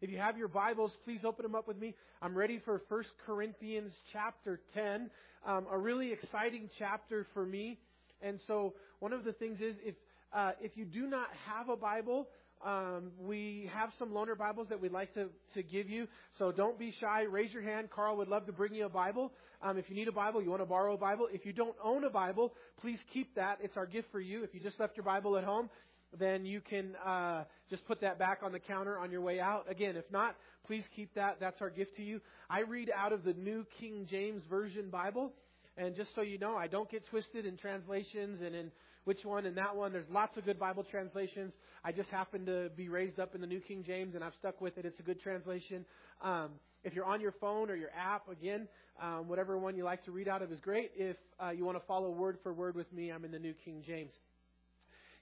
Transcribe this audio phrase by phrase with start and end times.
[0.00, 1.94] If you have your Bibles, please open them up with me.
[2.22, 5.10] I'm ready for 1 Corinthians chapter 10,
[5.46, 7.78] um, a really exciting chapter for me.
[8.22, 9.94] And so, one of the things is if
[10.32, 12.28] uh, if you do not have a Bible,
[12.64, 16.06] um, we have some loaner Bibles that we'd like to, to give you.
[16.38, 17.22] So don't be shy.
[17.22, 17.88] Raise your hand.
[17.90, 19.32] Carl would love to bring you a Bible.
[19.60, 21.26] Um, if you need a Bible, you want to borrow a Bible.
[21.32, 23.58] If you don't own a Bible, please keep that.
[23.62, 24.44] It's our gift for you.
[24.44, 25.68] If you just left your Bible at home,
[26.18, 29.66] then you can uh, just put that back on the counter on your way out.
[29.70, 30.36] Again, if not,
[30.66, 31.38] please keep that.
[31.40, 32.20] That's our gift to you.
[32.48, 35.32] I read out of the New King James Version Bible.
[35.76, 38.70] And just so you know, I don't get twisted in translations and in
[39.04, 39.92] which one and that one.
[39.92, 41.52] There's lots of good Bible translations.
[41.84, 44.60] I just happen to be raised up in the New King James, and I've stuck
[44.60, 44.84] with it.
[44.84, 45.86] It's a good translation.
[46.22, 46.50] Um,
[46.84, 48.68] if you're on your phone or your app, again,
[49.00, 50.90] um, whatever one you like to read out of is great.
[50.94, 53.54] If uh, you want to follow word for word with me, I'm in the New
[53.64, 54.12] King James.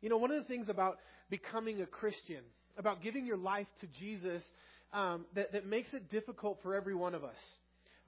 [0.01, 0.99] You know, one of the things about
[1.31, 2.43] becoming a Christian,
[2.77, 4.43] about giving your life to Jesus,
[4.93, 7.37] um, that, that makes it difficult for every one of us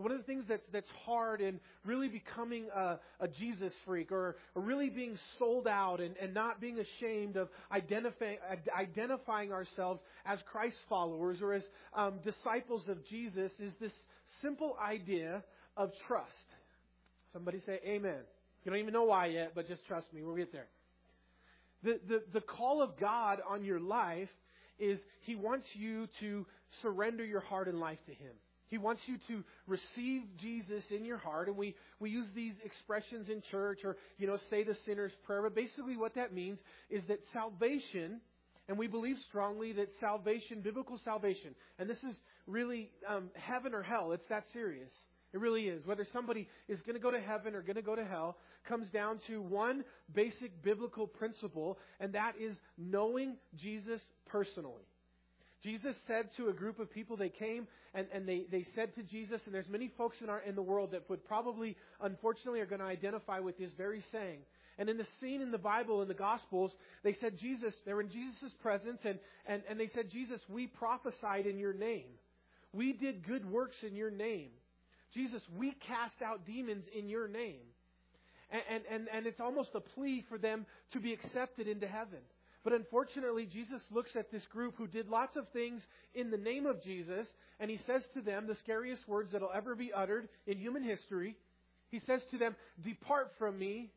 [0.00, 4.36] one of the things that's, that's hard in really becoming a, a Jesus freak or,
[4.55, 8.38] or, really being sold out and, and not being ashamed of identifying,
[8.77, 11.62] identifying ourselves as Christ followers or as
[11.94, 13.92] um, disciples of Jesus is this
[14.41, 15.44] simple idea
[15.77, 16.30] of trust.
[17.32, 18.20] Somebody say amen.
[18.64, 20.22] You don't even know why yet, but just trust me.
[20.22, 20.66] We'll get there.
[21.83, 24.28] The, the, the call of God on your life
[24.78, 26.47] is He wants you to
[26.83, 28.33] surrender your heart and life to Him.
[28.69, 33.28] He wants you to receive Jesus in your heart, and we, we use these expressions
[33.28, 37.03] in church or, you know, say the sinner's prayer, but basically what that means is
[37.09, 38.20] that salvation,
[38.69, 42.15] and we believe strongly that salvation, biblical salvation, and this is
[42.47, 44.92] really um, heaven or hell, it's that serious.
[45.33, 45.86] It really is.
[45.86, 48.36] Whether somebody is going to go to heaven or going to go to hell
[48.69, 54.84] comes down to one basic biblical principle, and that is knowing Jesus personally.
[55.62, 59.03] Jesus said to a group of people, they came and, and they, they said to
[59.03, 62.67] Jesus, and there's many folks in, our, in the world that would probably, unfortunately, are
[62.67, 64.39] going to identify with this very saying.
[64.78, 66.71] And in the scene in the Bible, in the Gospels,
[67.04, 70.66] they said, Jesus, they were in Jesus' presence, and, and, and they said, Jesus, we
[70.66, 72.06] prophesied in your name.
[72.72, 74.50] We did good works in your name.
[75.15, 77.62] Jesus, we cast out demons in your name.
[78.50, 82.19] And, and, and, it's almost a plea for them to be accepted into heaven.
[82.65, 85.82] But unfortunately, Jesus looks at this group who did lots of things
[86.15, 87.28] in the name of Jesus,
[87.60, 91.37] and he says to them the scariest words that'll ever be uttered in human history.
[91.91, 93.91] He says to them, Depart from me.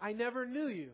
[0.00, 0.90] I never knew you.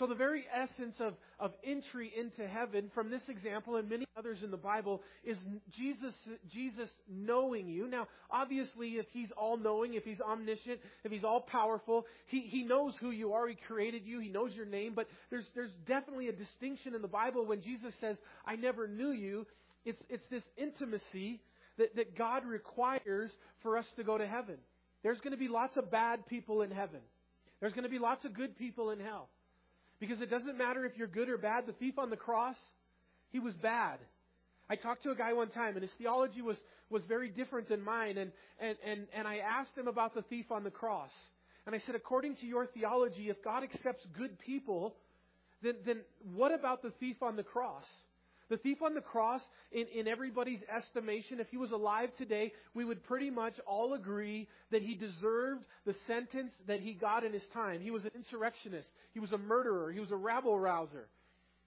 [0.00, 4.38] So, the very essence of, of entry into heaven from this example and many others
[4.42, 5.36] in the Bible is
[5.76, 6.14] Jesus,
[6.50, 7.86] Jesus knowing you.
[7.86, 12.62] Now, obviously, if He's all knowing, if He's omniscient, if He's all powerful, he, he
[12.62, 13.46] knows who you are.
[13.46, 14.20] He created you.
[14.20, 14.94] He knows your name.
[14.96, 19.10] But there's, there's definitely a distinction in the Bible when Jesus says, I never knew
[19.10, 19.46] you.
[19.84, 21.42] It's, it's this intimacy
[21.76, 23.30] that, that God requires
[23.62, 24.56] for us to go to heaven.
[25.02, 27.00] There's going to be lots of bad people in heaven,
[27.60, 29.28] there's going to be lots of good people in hell.
[30.00, 31.66] Because it doesn't matter if you're good or bad.
[31.66, 32.56] The thief on the cross,
[33.30, 33.98] he was bad.
[34.68, 36.56] I talked to a guy one time, and his theology was,
[36.88, 38.16] was very different than mine.
[38.16, 41.10] And, and, and, and I asked him about the thief on the cross.
[41.66, 44.94] And I said, according to your theology, if God accepts good people,
[45.62, 46.00] then, then
[46.34, 47.84] what about the thief on the cross?
[48.50, 49.40] The thief on the cross,
[49.70, 54.48] in, in everybody's estimation, if he was alive today, we would pretty much all agree
[54.72, 57.80] that he deserved the sentence that he got in his time.
[57.80, 58.88] He was an insurrectionist.
[59.14, 59.92] He was a murderer.
[59.92, 61.06] He was a rabble rouser.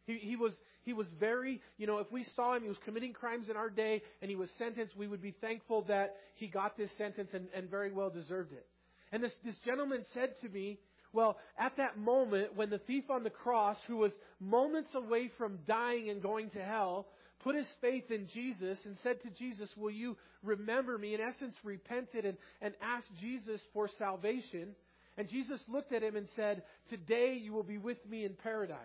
[0.05, 0.51] He, he was
[0.83, 3.69] he was very you know if we saw him he was committing crimes in our
[3.69, 7.47] day and he was sentenced we would be thankful that he got this sentence and,
[7.55, 8.65] and very well deserved it.
[9.13, 10.79] And this this gentleman said to me
[11.13, 15.59] well, at that moment, when the thief on the cross, who was moments away from
[15.67, 17.07] dying and going to hell,
[17.43, 21.13] put his faith in Jesus and said to Jesus, Will you remember me?
[21.13, 24.69] In essence, repented and, and asked Jesus for salvation.
[25.15, 28.77] And Jesus looked at him and said, Today you will be with me in paradise.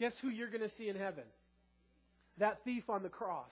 [0.00, 1.24] Guess who you're going to see in heaven?
[2.38, 3.50] That thief on the cross.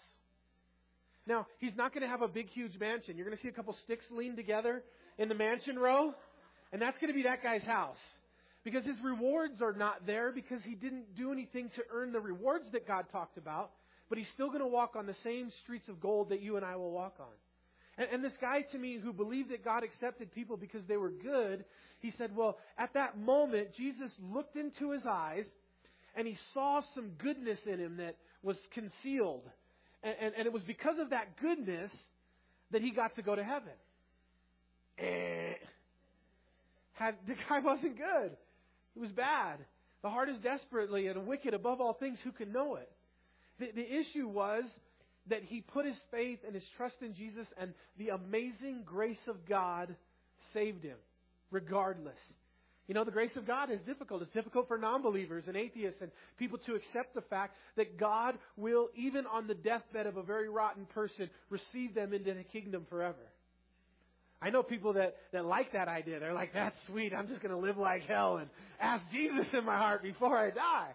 [1.26, 3.16] Now, he's not going to have a big, huge mansion.
[3.16, 4.82] You're going to see a couple sticks leaned together
[5.18, 6.14] in the mansion row.
[6.76, 7.96] And that's going to be that guy's house.
[8.62, 12.66] Because his rewards are not there because he didn't do anything to earn the rewards
[12.72, 13.70] that God talked about.
[14.10, 16.66] But he's still going to walk on the same streets of gold that you and
[16.66, 17.32] I will walk on.
[17.96, 21.08] And, and this guy to me who believed that God accepted people because they were
[21.08, 21.64] good,
[22.00, 25.46] he said, well, at that moment, Jesus looked into his eyes
[26.14, 29.48] and he saw some goodness in him that was concealed.
[30.02, 31.90] And, and, and it was because of that goodness
[32.70, 33.72] that he got to go to heaven.
[34.98, 35.54] Eh
[36.96, 38.36] had the guy wasn't good.
[38.94, 39.58] He was bad.
[40.02, 42.18] The heart is desperately and wicked above all things.
[42.24, 42.90] Who can know it?
[43.58, 44.64] The, the issue was
[45.28, 49.48] that he put his faith and his trust in Jesus, and the amazing grace of
[49.48, 49.94] God
[50.52, 50.98] saved him,
[51.50, 52.18] regardless.
[52.86, 54.22] You know, the grace of God is difficult.
[54.22, 58.36] It's difficult for non believers and atheists and people to accept the fact that God
[58.56, 62.86] will, even on the deathbed of a very rotten person, receive them into the kingdom
[62.88, 63.16] forever.
[64.42, 66.20] I know people that, that like that idea.
[66.20, 67.12] They're like, that's sweet.
[67.14, 68.50] I'm just going to live like hell and
[68.80, 70.90] ask Jesus in my heart before I die.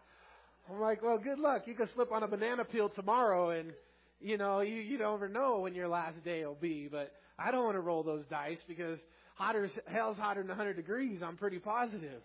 [0.69, 1.63] I'm like, well, good luck.
[1.65, 3.71] You can slip on a banana peel tomorrow and,
[4.19, 6.87] you know, you, you don't ever know when your last day will be.
[6.89, 8.99] But I don't want to roll those dice because
[9.33, 11.21] hotter, hell's hotter than 100 degrees.
[11.25, 12.21] I'm pretty positive.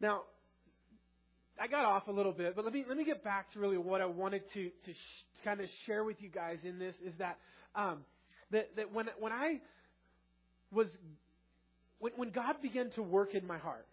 [0.00, 0.22] Now,
[1.60, 3.76] I got off a little bit, but let me let me get back to really
[3.76, 7.12] what I wanted to to sh- kind of share with you guys in this is
[7.18, 7.36] that
[7.74, 7.98] um,
[8.50, 9.60] that that when when I
[10.72, 10.86] was
[11.98, 13.86] when when God began to work in my heart,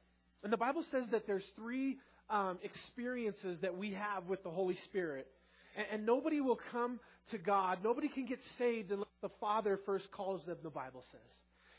[0.44, 1.98] and the Bible says that there's three
[2.30, 5.28] um, experiences that we have with the Holy Spirit,
[5.76, 7.00] and, and nobody will come
[7.32, 10.58] to God, nobody can get saved unless the Father first calls them.
[10.64, 11.22] The Bible says.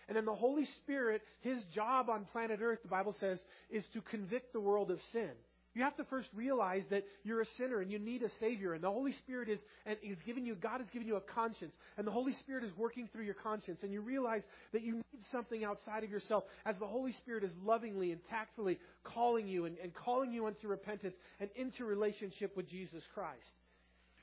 [0.09, 3.39] And then the Holy Spirit, His job on planet Earth, the Bible says,
[3.71, 5.31] is to convict the world of sin.
[5.79, 8.75] You have to first realize that you're a sinner and you need a Savior.
[8.75, 11.73] And the Holy Spirit is, and is giving you, God has given you a conscience.
[11.97, 13.79] And the Holy Spirit is working through your conscience.
[13.85, 14.43] And you realize
[14.73, 18.81] that you need something outside of yourself as the Holy Spirit is lovingly and tactfully
[19.05, 23.39] calling you and, and calling you into repentance and into relationship with Jesus Christ.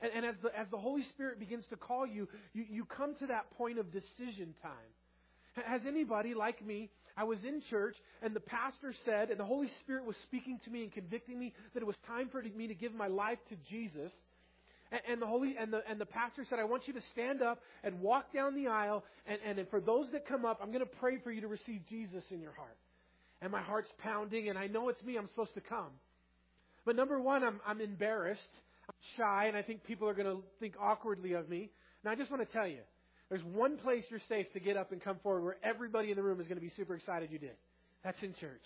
[0.02, 3.14] And, and as, the, as the Holy Spirit begins to call you, you, you come
[3.20, 5.64] to that point of decision time.
[5.64, 6.90] Has anybody like me?
[7.16, 10.70] I was in church and the pastor said, and the Holy Spirit was speaking to
[10.70, 13.56] me and convicting me that it was time for me to give my life to
[13.68, 14.12] Jesus.
[14.92, 17.42] And, and the Holy and the and the pastor said, I want you to stand
[17.42, 20.80] up and walk down the aisle, and, and for those that come up, I'm going
[20.80, 22.76] to pray for you to receive Jesus in your heart.
[23.42, 25.16] And my heart's pounding, and I know it's me.
[25.16, 25.90] I'm supposed to come.
[26.84, 28.40] But number one, I'm I'm embarrassed,
[28.88, 31.70] I'm shy, and I think people are going to think awkwardly of me.
[32.04, 32.80] And I just want to tell you,
[33.28, 36.22] there's one place you're safe to get up and come forward where everybody in the
[36.22, 37.56] room is going to be super excited you did.
[38.04, 38.62] That's in church.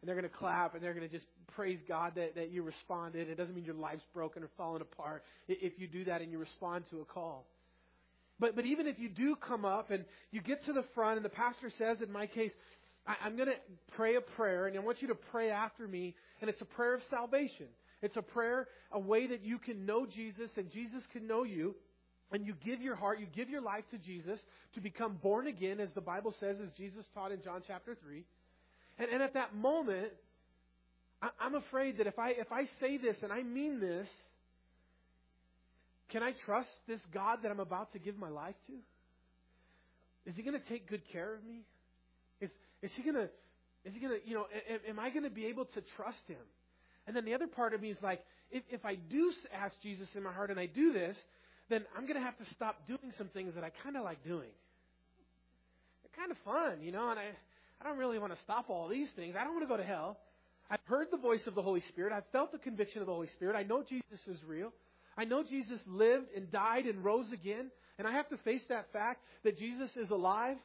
[0.00, 2.62] And they're going to clap and they're going to just praise God that, that you
[2.62, 3.28] responded.
[3.28, 6.38] It doesn't mean your life's broken or falling apart if you do that and you
[6.38, 7.46] respond to a call.
[8.38, 11.24] But, but even if you do come up and you get to the front and
[11.24, 12.50] the pastor says, in my case,
[13.06, 13.56] I, I'm going to
[13.96, 16.94] pray a prayer and I want you to pray after me and it's a prayer
[16.94, 17.66] of salvation.
[18.00, 21.74] It's a prayer, a way that you can know Jesus and Jesus can know you
[22.32, 24.38] and you give your heart, you give your life to Jesus
[24.74, 28.24] to become born again, as the Bible says, as Jesus taught in John chapter 3.
[28.98, 30.08] And, and at that moment,
[31.20, 34.08] I, I'm afraid that if I, if I say this and I mean this,
[36.10, 40.30] can I trust this God that I'm about to give my life to?
[40.30, 41.60] Is he going to take good care of me?
[42.40, 42.50] Is,
[42.82, 43.28] is he going to,
[43.84, 46.22] is he going to, you know, am, am I going to be able to trust
[46.28, 46.36] him?
[47.06, 48.20] And then the other part of me is like,
[48.50, 51.16] if, if I do ask Jesus in my heart and I do this,
[51.72, 54.22] then I'm going to have to stop doing some things that I kind of like
[54.24, 54.50] doing.
[56.02, 57.30] They're kind of fun, you know, and I,
[57.80, 59.34] I don't really want to stop all these things.
[59.38, 60.18] I don't want to go to hell.
[60.70, 62.12] I've heard the voice of the Holy Spirit.
[62.12, 63.56] I've felt the conviction of the Holy Spirit.
[63.56, 64.72] I know Jesus is real.
[65.16, 67.70] I know Jesus lived and died and rose again.
[67.98, 70.56] And I have to face that fact that Jesus is alive,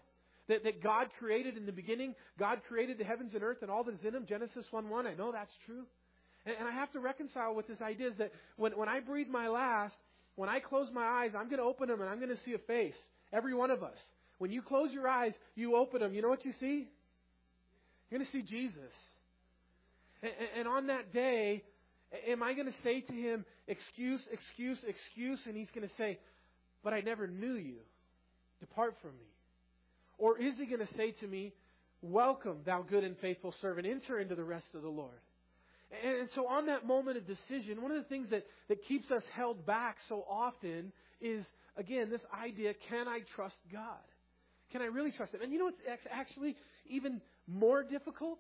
[0.48, 3.84] that, that God created in the beginning, God created the heavens and earth and all
[3.84, 5.08] that is in them, Genesis 1 1.
[5.08, 5.84] I know that's true.
[6.46, 9.28] And, and I have to reconcile with this idea is that when, when I breathe
[9.28, 9.96] my last,
[10.38, 12.54] when I close my eyes, I'm going to open them and I'm going to see
[12.54, 12.96] a face.
[13.34, 13.98] Every one of us.
[14.38, 16.14] When you close your eyes, you open them.
[16.14, 16.88] You know what you see?
[18.10, 18.94] You're going to see Jesus.
[20.56, 21.64] And, on that day,
[22.28, 25.40] am I going to say to him, excuse, excuse, excuse?
[25.48, 26.20] And he's going to say,
[26.84, 27.78] but I never knew you.
[28.60, 29.28] Depart from me.
[30.20, 31.52] Or is he going to say to me,
[32.04, 35.20] welcome, thou good and faithful servant, enter into the rest of the Lord?
[35.90, 39.24] And so, on that moment of decision, one of the things that, that keeps us
[39.34, 40.92] held back so often
[41.22, 41.46] is,
[41.78, 44.04] again, this idea can I trust God?
[44.72, 45.42] Can I really trust Him?
[45.42, 46.58] And you know what's actually
[46.90, 48.40] even more difficult?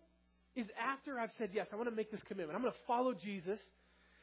[0.58, 2.56] Is after I've said, yes, I want to make this commitment.
[2.56, 3.60] I'm going to follow Jesus,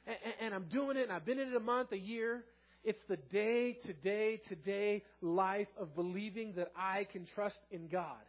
[0.07, 2.45] and, and I'm doing it, and I've been in it a month, a year.
[2.83, 7.89] It's the day to day to day life of believing that I can trust in
[7.89, 8.21] God.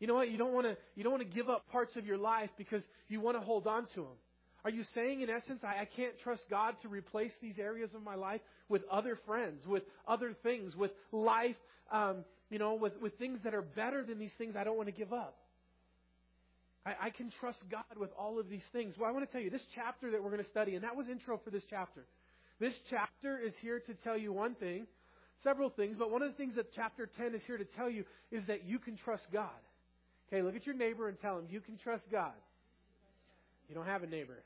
[0.00, 0.30] You know what?
[0.30, 2.82] You don't want to you don't want to give up parts of your life because
[3.08, 4.16] you want to hold on to them.
[4.64, 8.02] Are you saying in essence I, I can't trust God to replace these areas of
[8.02, 11.56] my life with other friends, with other things, with life,
[11.92, 14.88] um, you know, with, with things that are better than these things I don't want
[14.88, 15.36] to give up?
[16.84, 18.94] I, I can trust God with all of these things.
[18.98, 20.96] Well, I want to tell you this chapter that we're going to study, and that
[20.96, 22.04] was intro for this chapter.
[22.58, 24.86] This chapter is here to tell you one thing,
[25.44, 28.04] several things, but one of the things that chapter 10 is here to tell you
[28.30, 29.50] is that you can trust God.
[30.28, 32.32] Okay, look at your neighbor and tell him, you can trust God.
[33.68, 34.42] You don't have a neighbor.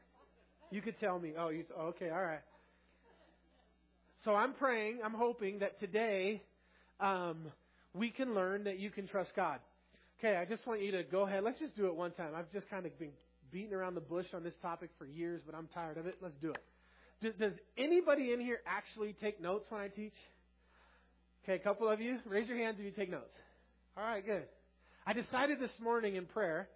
[0.70, 1.32] You could tell me.
[1.38, 2.42] Oh, you, okay, all right.
[4.24, 6.42] So I'm praying, I'm hoping that today
[7.00, 7.46] um,
[7.94, 9.58] we can learn that you can trust God.
[10.18, 11.42] Okay, I just want you to go ahead.
[11.42, 12.32] Let's just do it one time.
[12.36, 13.12] I've just kind of been
[13.50, 16.16] beating around the bush on this topic for years, but I'm tired of it.
[16.20, 17.38] Let's do it.
[17.38, 20.14] Does anybody in here actually take notes when I teach?
[21.44, 22.18] Okay, a couple of you.
[22.26, 23.34] Raise your hands if you take notes.
[23.96, 24.44] All right, good.
[25.10, 26.68] I decided this morning in prayer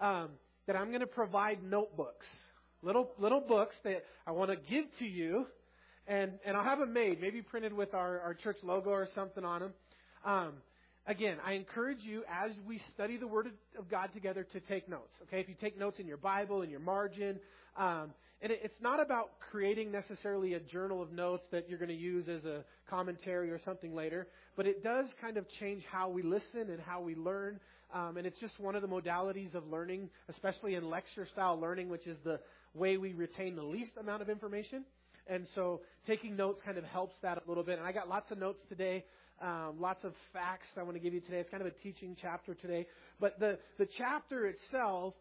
[0.00, 0.28] um,
[0.68, 2.26] that I'm going to provide notebooks,
[2.82, 5.46] little little books that I want to give to you,
[6.06, 9.44] and and I'll have them made, maybe printed with our our church logo or something
[9.44, 9.72] on them.
[10.24, 10.52] Um,
[11.08, 15.12] again, I encourage you as we study the Word of God together to take notes.
[15.24, 17.40] Okay, if you take notes in your Bible, in your margin,
[17.76, 21.88] um, and it, it's not about creating necessarily a journal of notes that you're going
[21.88, 26.08] to use as a commentary or something later, but it does kind of change how
[26.08, 27.58] we listen and how we learn.
[27.92, 31.88] Um, and it's just one of the modalities of learning, especially in lecture style learning,
[31.88, 32.40] which is the
[32.74, 34.84] way we retain the least amount of information.
[35.26, 37.78] And so taking notes kind of helps that a little bit.
[37.78, 39.04] And I got lots of notes today
[39.40, 41.38] um, lots of facts I want to give you today.
[41.38, 42.86] It's kind of a teaching chapter today.
[43.18, 45.14] But the, the chapter itself,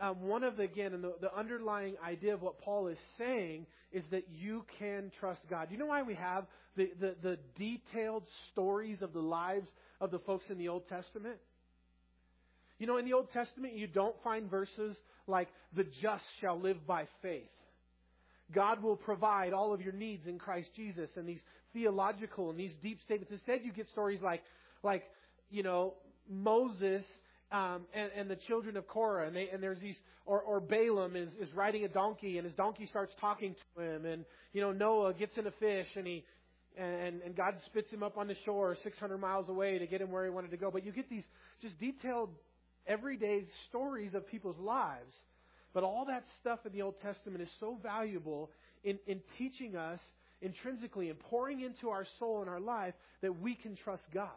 [0.00, 3.66] um, one of the, again, and the, the underlying idea of what Paul is saying
[3.92, 5.68] is that you can trust God.
[5.70, 9.68] You know why we have the, the, the detailed stories of the lives
[10.00, 11.36] of the folks in the Old Testament?
[12.80, 14.96] You know, in the Old Testament, you don't find verses
[15.28, 17.44] like, the just shall live by faith.
[18.52, 21.40] God will provide all of your needs in Christ Jesus and these
[21.72, 23.32] theological and these deep statements.
[23.32, 24.42] Instead, you get stories like,
[24.82, 25.04] like,
[25.50, 25.94] you know,
[26.28, 27.04] Moses
[27.52, 31.16] um, and, and the children of Korah, and, they, and there's these, or, or Balaam
[31.16, 34.70] is, is riding a donkey, and his donkey starts talking to him, and you know
[34.72, 36.24] Noah gets in a fish, and he,
[36.78, 40.12] and and God spits him up on the shore 600 miles away to get him
[40.12, 40.70] where he wanted to go.
[40.70, 41.24] But you get these
[41.60, 42.30] just detailed,
[42.86, 45.12] everyday stories of people's lives.
[45.72, 48.50] But all that stuff in the Old Testament is so valuable
[48.82, 50.00] in, in teaching us
[50.42, 54.28] intrinsically and pouring into our soul and our life that we can trust God.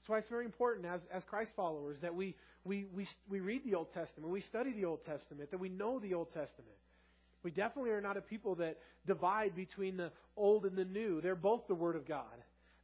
[0.00, 2.34] That's why it's very important as, as Christ followers that we,
[2.64, 5.98] we, we, we read the Old Testament, we study the Old Testament, that we know
[5.98, 6.76] the Old Testament.
[7.42, 11.20] We definitely are not a people that divide between the old and the new.
[11.20, 12.24] They're both the Word of God.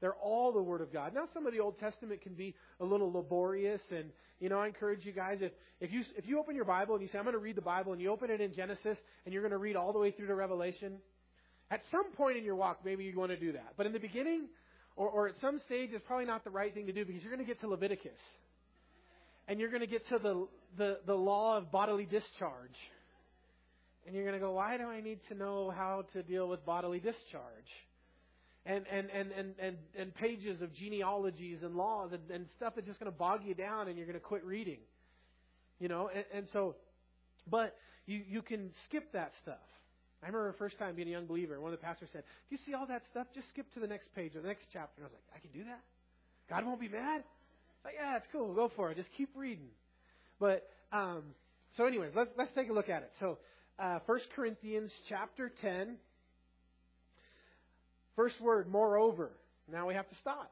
[0.00, 1.14] They're all the Word of God.
[1.14, 4.07] Now, some of the Old Testament can be a little laborious, and
[4.38, 7.02] you know, I encourage you guys if if you if you open your Bible and
[7.02, 9.33] you say I'm going to read the Bible, and you open it in Genesis, and
[9.35, 10.99] you're going to read all the way through to Revelation,
[11.71, 13.75] at some point in your walk, maybe you want to do that.
[13.76, 14.49] But in the beginning,
[14.97, 17.33] or, or at some stage, it's probably not the right thing to do because you're
[17.33, 18.19] going to get to Leviticus.
[19.47, 22.76] And you're going to get to the, the, the law of bodily discharge.
[24.07, 26.64] And you're going to go, why do I need to know how to deal with
[26.64, 27.42] bodily discharge?
[28.67, 32.87] And, and, and, and, and, and pages of genealogies and laws and, and stuff that's
[32.87, 34.79] just going to bog you down and you're going to quit reading.
[35.79, 36.76] You know, and, and so,
[37.50, 37.75] but
[38.07, 39.57] you, you can skip that stuff.
[40.23, 42.55] I remember the first time being a young believer, one of the pastors said, Do
[42.55, 43.26] you see all that stuff?
[43.35, 45.00] Just skip to the next page or the next chapter.
[45.00, 45.81] And I was like, I can do that?
[46.50, 47.25] God won't be mad?
[47.85, 48.52] Like, yeah, it's cool.
[48.52, 48.97] Go for it.
[48.97, 49.69] Just keep reading.
[50.38, 51.23] But um,
[51.76, 53.12] so, anyways, let's let's take a look at it.
[53.21, 53.38] So,
[53.79, 55.97] uh, 1 Corinthians chapter 10,
[58.17, 59.31] first word, moreover.
[59.71, 60.50] Now we have to stop.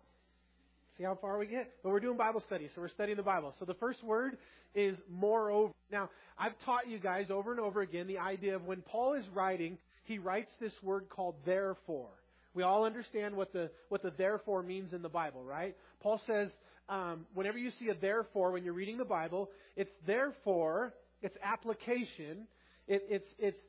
[0.97, 1.73] See how far we get.
[1.83, 3.55] But we're doing Bible study, so we're studying the Bible.
[3.59, 4.37] So the first word
[4.75, 5.73] is moreover.
[5.91, 9.25] Now, I've taught you guys over and over again the idea of when Paul is
[9.35, 12.11] writing, he writes this word called therefore.
[12.55, 15.77] We all understand what the what the therefore means in the Bible, right?
[16.01, 16.51] Paul says,
[16.89, 22.49] um, whenever you see a therefore when you're reading the Bible, it's therefore, it's application.
[22.89, 23.61] It, it's it's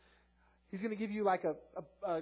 [0.71, 2.21] he's going to give you like a, a, a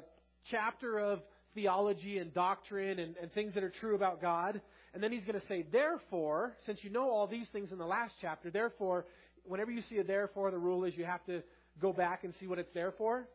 [0.52, 1.22] chapter of
[1.58, 4.62] theology and doctrine and, and things that are true about God.
[4.94, 7.86] And then he's going to say, therefore, since you know all these things in the
[7.86, 9.06] last chapter, therefore,
[9.44, 11.42] whenever you see a therefore, the rule is you have to
[11.82, 13.28] go back and see what it's there for.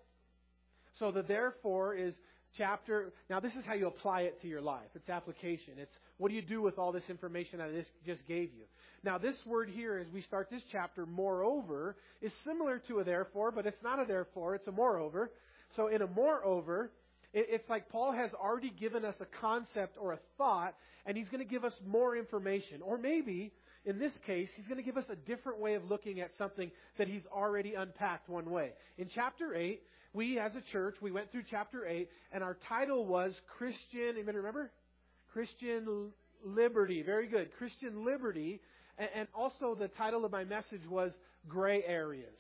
[1.01, 2.15] So the therefore is
[2.57, 3.13] chapter.
[3.29, 4.89] Now, this is how you apply it to your life.
[4.95, 5.75] It's application.
[5.79, 8.65] It's what do you do with all this information that I just gave you.
[9.03, 13.51] Now, this word here, as we start this chapter, moreover, is similar to a therefore,
[13.51, 15.33] but it's not a therefore, it's a moreover.
[15.75, 16.93] So, in a moreover,
[17.33, 20.75] it's like Paul has already given us a concept or a thought,
[21.07, 22.83] and he's going to give us more information.
[22.83, 23.53] Or maybe,
[23.85, 26.71] in this case, he's going to give us a different way of looking at something
[26.99, 28.73] that he's already unpacked one way.
[28.99, 33.07] In chapter 8, we as a church, we went through chapter 8, and our title
[33.07, 34.71] was Christian, anybody remember?
[35.33, 36.13] Christian
[36.45, 37.03] liberty.
[37.03, 37.51] Very good.
[37.57, 38.61] Christian liberty.
[38.99, 41.13] And also the title of my message was
[41.49, 42.39] Gray Areas.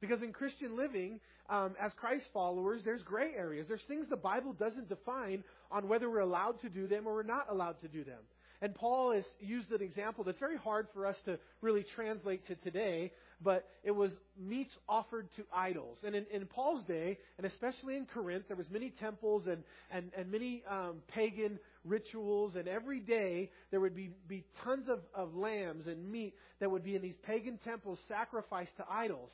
[0.00, 3.66] Because in Christian living, um, as Christ followers, there's gray areas.
[3.68, 7.22] There's things the Bible doesn't define on whether we're allowed to do them or we're
[7.22, 8.20] not allowed to do them.
[8.60, 12.56] And Paul has used an example that's very hard for us to really translate to
[12.56, 15.98] today, but it was meats offered to idols.
[16.04, 19.62] And in, in Paul's day, and especially in Corinth, there was many temples and,
[19.92, 24.98] and, and many um, pagan rituals, and every day there would be, be tons of,
[25.14, 29.30] of lambs and meat that would be in these pagan temples sacrificed to idols.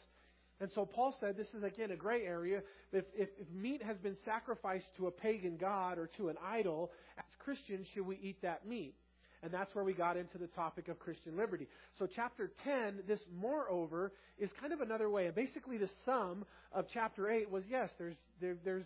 [0.61, 2.62] And so Paul said this is again a gray area.
[2.92, 6.92] If, if, if meat has been sacrificed to a pagan god or to an idol,
[7.18, 8.94] as Christians, should we eat that meat?
[9.42, 11.68] And that's where we got into the topic of Christian liberty.
[11.99, 15.26] So chapter 10, this moreover, is kind of another way.
[15.26, 18.84] And basically the sum of chapter 8 was yes, there's, there, there's,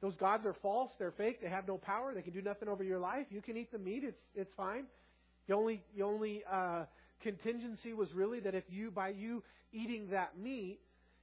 [0.00, 2.84] those gods are false, they're fake, they have no power, they can do nothing over
[2.84, 3.26] your life.
[3.30, 4.84] You can eat the meat, it's, it's fine.
[5.48, 6.84] The only, the only uh,
[7.20, 9.42] contingency was really that if you, by you
[9.72, 10.78] eating that meat,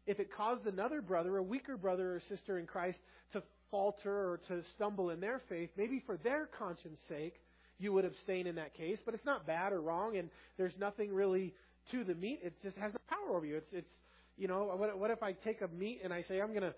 [0.08, 2.98] if it caused another brother, a weaker brother or sister in Christ,
[3.34, 7.36] to falter or to stumble in their faith, maybe for their conscience sake,
[7.78, 8.98] you would abstain in that case.
[9.06, 11.54] But it's not bad or wrong, and there's nothing really
[11.92, 12.40] to the meat.
[12.42, 13.58] It just has no power over you.
[13.58, 13.94] It's, it's
[14.38, 16.74] you know, what, what if I take a meat and I say, I'm going to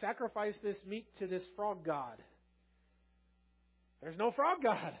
[0.00, 2.16] sacrifice this meat to this frog god?
[4.02, 4.94] There's no frog god.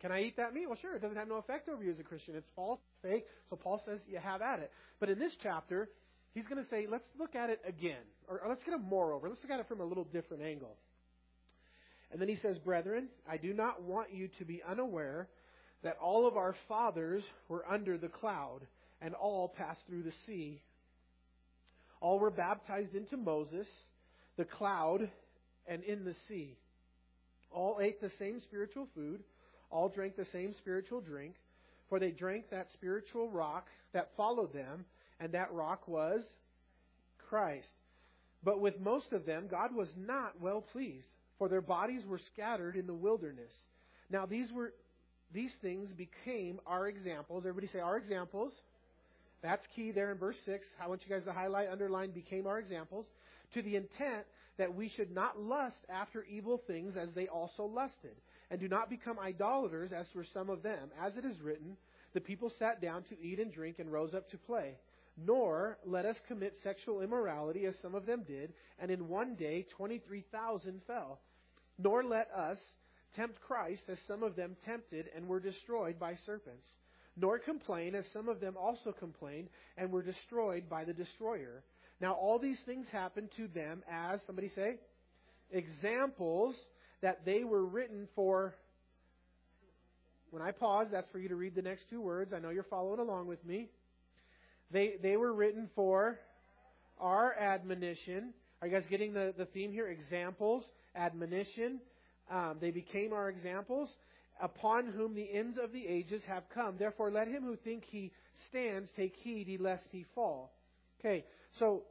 [0.00, 0.66] Can I eat that meat?
[0.66, 0.96] Well, sure.
[0.96, 2.34] It doesn't have no effect over you as a Christian.
[2.34, 3.26] It's false, it's fake.
[3.48, 4.70] So Paul says you have at it.
[5.00, 5.88] But in this chapter,
[6.36, 8.02] he's going to say, let's look at it again.
[8.28, 9.28] Or, or let's get a moreover.
[9.28, 10.76] Let's look at it from a little different angle.
[12.12, 15.28] And then he says, Brethren, I do not want you to be unaware
[15.82, 18.60] that all of our fathers were under the cloud,
[19.00, 20.60] and all passed through the sea.
[22.00, 23.66] All were baptized into Moses,
[24.36, 25.10] the cloud,
[25.66, 26.56] and in the sea.
[27.50, 29.22] All ate the same spiritual food,
[29.70, 31.34] all drank the same spiritual drink,
[31.88, 34.84] for they drank that spiritual rock that followed them,
[35.20, 36.22] and that rock was
[37.28, 37.68] Christ.
[38.42, 41.06] But with most of them, God was not well pleased
[41.38, 43.52] for their bodies were scattered in the wilderness.
[44.10, 44.72] Now these were
[45.32, 47.44] these things became our examples.
[47.46, 48.52] Everybody say our examples.
[49.42, 50.66] That's key there in verse 6.
[50.82, 53.06] I want you guys to highlight, underline, became our examples,
[53.54, 54.24] to the intent
[54.56, 58.16] that we should not lust after evil things as they also lusted,
[58.50, 60.88] and do not become idolaters as were some of them.
[61.04, 61.76] As it is written,
[62.14, 64.76] the people sat down to eat and drink and rose up to play.
[65.16, 69.66] Nor let us commit sexual immorality as some of them did, and in one day
[69.76, 71.20] 23,000 fell.
[71.78, 72.58] Nor let us
[73.14, 76.66] tempt Christ as some of them tempted and were destroyed by serpents.
[77.16, 79.48] Nor complain as some of them also complained
[79.78, 81.62] and were destroyed by the destroyer.
[82.00, 84.76] Now all these things happened to them as, somebody say,
[85.50, 86.54] examples
[87.00, 88.54] that they were written for.
[90.30, 92.34] When I pause, that's for you to read the next two words.
[92.34, 93.70] I know you're following along with me.
[94.70, 96.18] They, they were written for
[96.98, 98.32] our admonition.
[98.60, 99.88] Are you guys getting the, the theme here?
[99.88, 101.80] Examples, admonition.
[102.30, 103.88] Um, they became our examples,
[104.40, 106.76] upon whom the ends of the ages have come.
[106.78, 108.10] Therefore, let him who think he
[108.48, 110.52] stands take heed lest he fall.
[111.00, 111.24] Okay,
[111.58, 111.82] so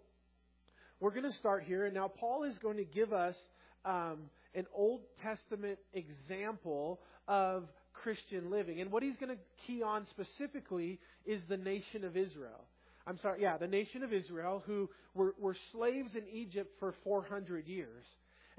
[1.00, 3.36] we're going to start here, and now Paul is going to give us
[3.86, 7.66] um, an Old Testament example of
[8.06, 8.82] Christian living.
[8.82, 12.62] And what he's going to key on specifically is the nation of Israel.
[13.08, 17.68] I'm sorry, yeah, the nation of Israel who were, were slaves in Egypt for 400
[17.68, 18.04] years.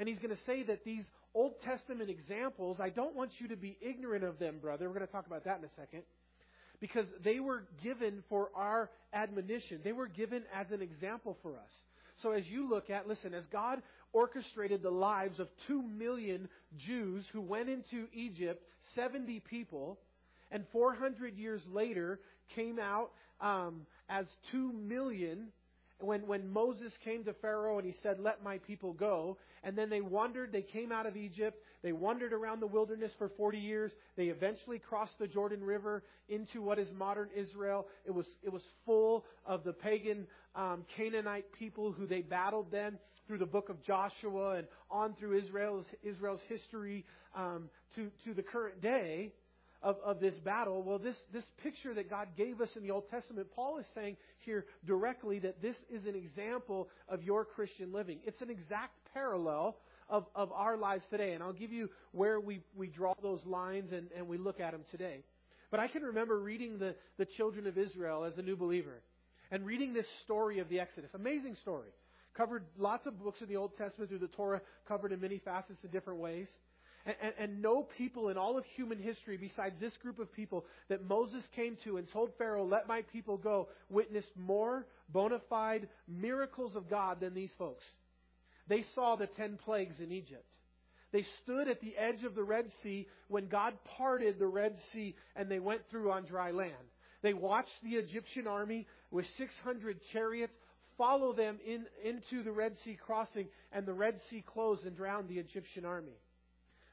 [0.00, 3.56] And he's going to say that these Old Testament examples, I don't want you to
[3.56, 4.88] be ignorant of them, brother.
[4.88, 6.02] We're going to talk about that in a second.
[6.80, 9.78] Because they were given for our admonition.
[9.84, 11.70] They were given as an example for us.
[12.20, 13.80] So as you look at, listen, as God
[14.12, 18.60] orchestrated the lives of two million Jews who went into Egypt
[18.96, 19.98] 70 people,
[20.50, 22.18] and 400 years later
[22.54, 25.48] came out um, as 2 million
[25.98, 29.38] when, when Moses came to Pharaoh and he said, Let my people go.
[29.62, 33.30] And then they wandered, they came out of Egypt, they wandered around the wilderness for
[33.30, 33.92] 40 years.
[34.16, 37.86] They eventually crossed the Jordan River into what is modern Israel.
[38.04, 42.98] It was, it was full of the pagan um, Canaanite people who they battled then
[43.26, 48.42] through the book of Joshua and on through Israel's, Israel's history um, to, to the
[48.42, 49.32] current day
[49.82, 50.82] of, of this battle.
[50.82, 54.16] Well, this, this picture that God gave us in the Old Testament, Paul is saying
[54.38, 58.18] here directly that this is an example of your Christian living.
[58.24, 59.76] It's an exact parallel
[60.08, 61.32] of, of our lives today.
[61.32, 64.72] And I'll give you where we, we draw those lines and, and we look at
[64.72, 65.22] them today.
[65.70, 69.02] But I can remember reading the, the children of Israel as a new believer
[69.50, 71.10] and reading this story of the Exodus.
[71.14, 71.90] Amazing story.
[72.36, 75.78] Covered lots of books in the Old Testament through the Torah, covered in many facets
[75.82, 76.48] in different ways.
[77.06, 80.64] And, and, and, no people in all of human history, besides this group of people
[80.88, 85.88] that Moses came to and told Pharaoh, let my people go, witnessed more bona fide
[86.08, 87.84] miracles of God than these folks.
[88.68, 90.44] They saw the ten plagues in Egypt.
[91.12, 95.14] They stood at the edge of the Red Sea when God parted the Red Sea
[95.36, 96.72] and they went through on dry land.
[97.22, 100.52] They watched the Egyptian army with 600 chariots
[100.98, 105.28] follow them in, into the Red Sea crossing, and the Red Sea closed and drowned
[105.28, 106.18] the Egyptian army.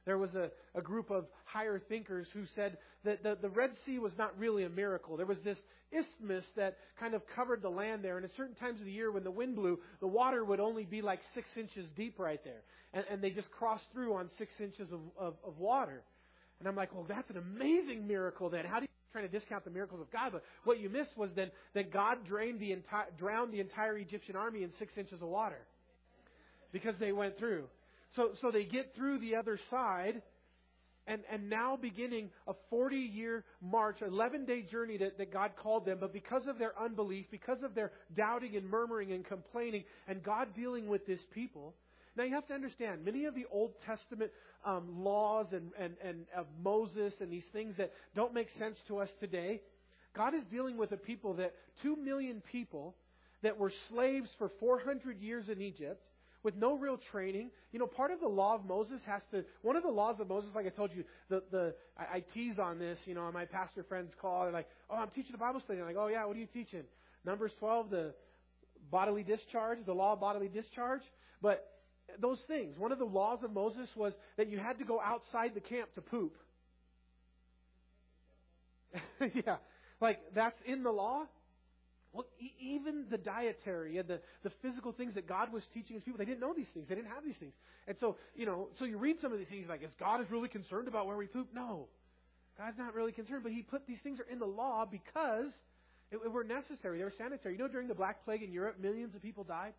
[0.06, 4.00] There was a, a group of higher thinkers who said that the, the Red Sea
[4.00, 5.16] was not really a miracle.
[5.16, 5.58] There was this
[5.92, 9.12] isthmus that kind of covered the land there, and at certain times of the year
[9.12, 12.64] when the wind blew, the water would only be like six inches deep right there.
[12.94, 16.04] And, and they just crossed through on six inches of, of, of water.
[16.60, 18.66] And I'm like, well, that's an amazing miracle then.
[18.66, 21.30] How do you trying to discount the miracles of God, but what you missed was
[21.36, 25.28] then that God drained the entire, drowned the entire Egyptian army in six inches of
[25.30, 25.60] water
[26.72, 27.66] because they went through.
[28.16, 30.22] So, so they get through the other side,
[31.06, 35.86] and, and now beginning a 40 year march, 11 day journey that, that God called
[35.86, 40.24] them, but because of their unbelief, because of their doubting and murmuring and complaining, and
[40.24, 41.76] God dealing with this people.
[42.16, 44.32] Now you have to understand, many of the Old Testament
[44.66, 49.00] um, laws and, and, and of Moses and these things that don't make sense to
[49.00, 49.62] us today,
[50.16, 52.96] God is dealing with a people that, two million people,
[53.42, 56.02] that were slaves for 400 years in Egypt,
[56.44, 57.50] with no real training.
[57.72, 60.28] You know, part of the law of Moses has to, one of the laws of
[60.28, 63.34] Moses, like I told you, the, the, I, I tease on this, you know, on
[63.34, 65.80] my pastor friends call, they're like, oh, I'm teaching a Bible study.
[65.80, 66.84] I'm like, oh yeah, what are you teaching?
[67.26, 68.14] Numbers 12, the
[68.92, 71.02] bodily discharge, the law of bodily discharge.
[71.42, 71.73] But
[72.20, 75.52] those things, one of the laws of Moses was that you had to go outside
[75.54, 76.36] the camp to poop.
[79.46, 79.58] yeah.
[80.00, 81.24] Like, that's in the law.
[82.12, 86.04] Well, e- even the dietary and the, the physical things that God was teaching his
[86.04, 86.88] people, they didn't know these things.
[86.88, 87.54] They didn't have these things.
[87.88, 90.30] And so, you know, so you read some of these things like, is God is
[90.30, 91.48] really concerned about where we poop?
[91.54, 91.88] No.
[92.58, 95.50] God's not really concerned, but he put these things are in the law because
[96.12, 97.00] it, it were necessary.
[97.00, 97.56] They were sanitary.
[97.56, 99.74] You know, during the Black Plague in Europe, millions of people died.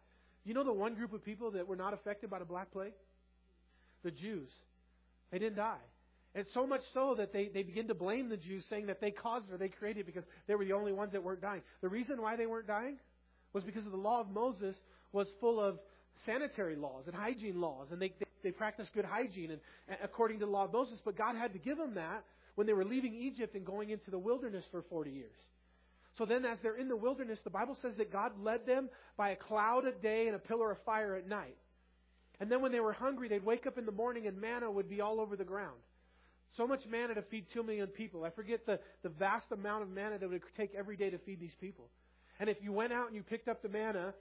[0.44, 2.92] You know the one group of people that were not affected by the Black Plague?
[4.02, 4.48] The Jews.
[5.30, 5.78] They didn't die.
[6.34, 9.12] And so much so that they, they begin to blame the Jews, saying that they
[9.12, 11.62] caused it or they created it because they were the only ones that weren't dying.
[11.80, 12.96] The reason why they weren't dying
[13.52, 14.74] was because of the law of Moses
[15.12, 15.78] was full of
[16.26, 20.40] sanitary laws and hygiene laws, and they, they, they practiced good hygiene and, and according
[20.40, 20.98] to the law of Moses.
[21.04, 22.24] But God had to give them that
[22.56, 25.36] when they were leaving Egypt and going into the wilderness for 40 years.
[26.18, 29.30] So then, as they're in the wilderness, the Bible says that God led them by
[29.30, 31.56] a cloud at day and a pillar of fire at night.
[32.40, 34.88] And then, when they were hungry, they'd wake up in the morning and manna would
[34.88, 35.78] be all over the ground.
[36.56, 38.24] So much manna to feed two million people.
[38.24, 41.18] I forget the, the vast amount of manna that it would take every day to
[41.18, 41.86] feed these people.
[42.38, 44.14] And if you went out and you picked up the manna,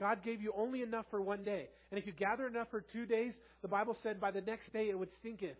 [0.00, 1.68] God gave you only enough for one day.
[1.90, 4.88] And if you gather enough for two days, the Bible said by the next day
[4.88, 5.56] it would stinketh.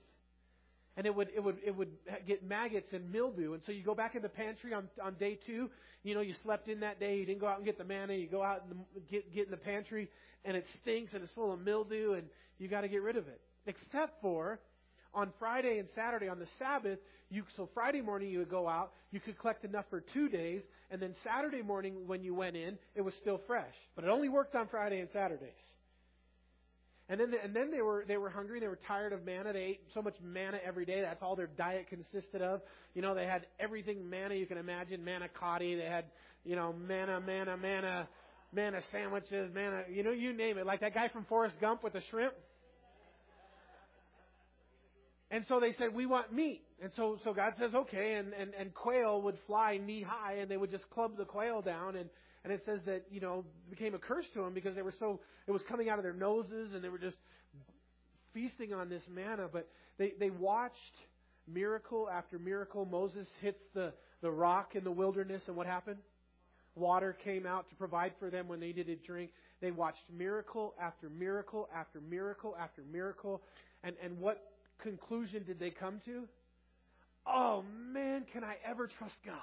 [0.96, 1.90] And it would, it would, it would
[2.26, 3.52] get maggots and mildew.
[3.52, 5.68] And so you go back in the pantry on, on day two.
[6.02, 7.18] You know, you slept in that day.
[7.18, 8.14] You didn't go out and get the manna.
[8.14, 8.80] You go out and
[9.10, 10.08] get, get in the pantry
[10.46, 12.28] and it stinks and it's full of mildew and
[12.58, 13.40] you got to get rid of it.
[13.66, 14.58] Except for
[15.12, 18.92] on Friday and Saturday on the Sabbath, you so Friday morning you would go out,
[19.10, 22.78] you could collect enough for two days, and then Saturday morning when you went in,
[22.94, 23.74] it was still fresh.
[23.96, 25.50] But it only worked on Friday and Saturdays.
[27.08, 28.58] And then, and then they were they were hungry.
[28.58, 29.52] They were tired of manna.
[29.52, 31.02] They ate so much manna every day.
[31.02, 32.62] That's all their diet consisted of.
[32.94, 35.02] You know, they had everything manna you can imagine.
[35.02, 35.78] Manicotti.
[35.78, 36.06] They had,
[36.44, 38.08] you know, manna, manna, manna,
[38.52, 39.82] manna sandwiches, manna.
[39.88, 40.66] You know, you name it.
[40.66, 42.34] Like that guy from Forrest Gump with the shrimp.
[45.30, 46.62] And so they said, we want meat.
[46.80, 48.14] And so, so God says, okay.
[48.14, 51.62] And, and, and quail would fly knee high and they would just club the quail
[51.62, 51.96] down.
[51.96, 52.08] And,
[52.46, 55.18] and it says that, you know, became a curse to them because they were so,
[55.48, 57.16] it was coming out of their noses and they were just
[58.32, 59.48] feasting on this manna.
[59.52, 60.76] But they, they watched
[61.52, 62.84] miracle after miracle.
[62.84, 65.98] Moses hits the, the rock in the wilderness and what happened?
[66.76, 69.32] Water came out to provide for them when they needed drink.
[69.60, 73.42] They watched miracle after miracle after miracle after miracle.
[73.82, 74.40] And, and what
[74.80, 76.28] conclusion did they come to?
[77.26, 79.34] Oh man, can I ever trust God?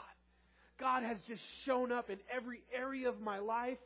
[0.84, 3.78] God has just shown up in every area of my life.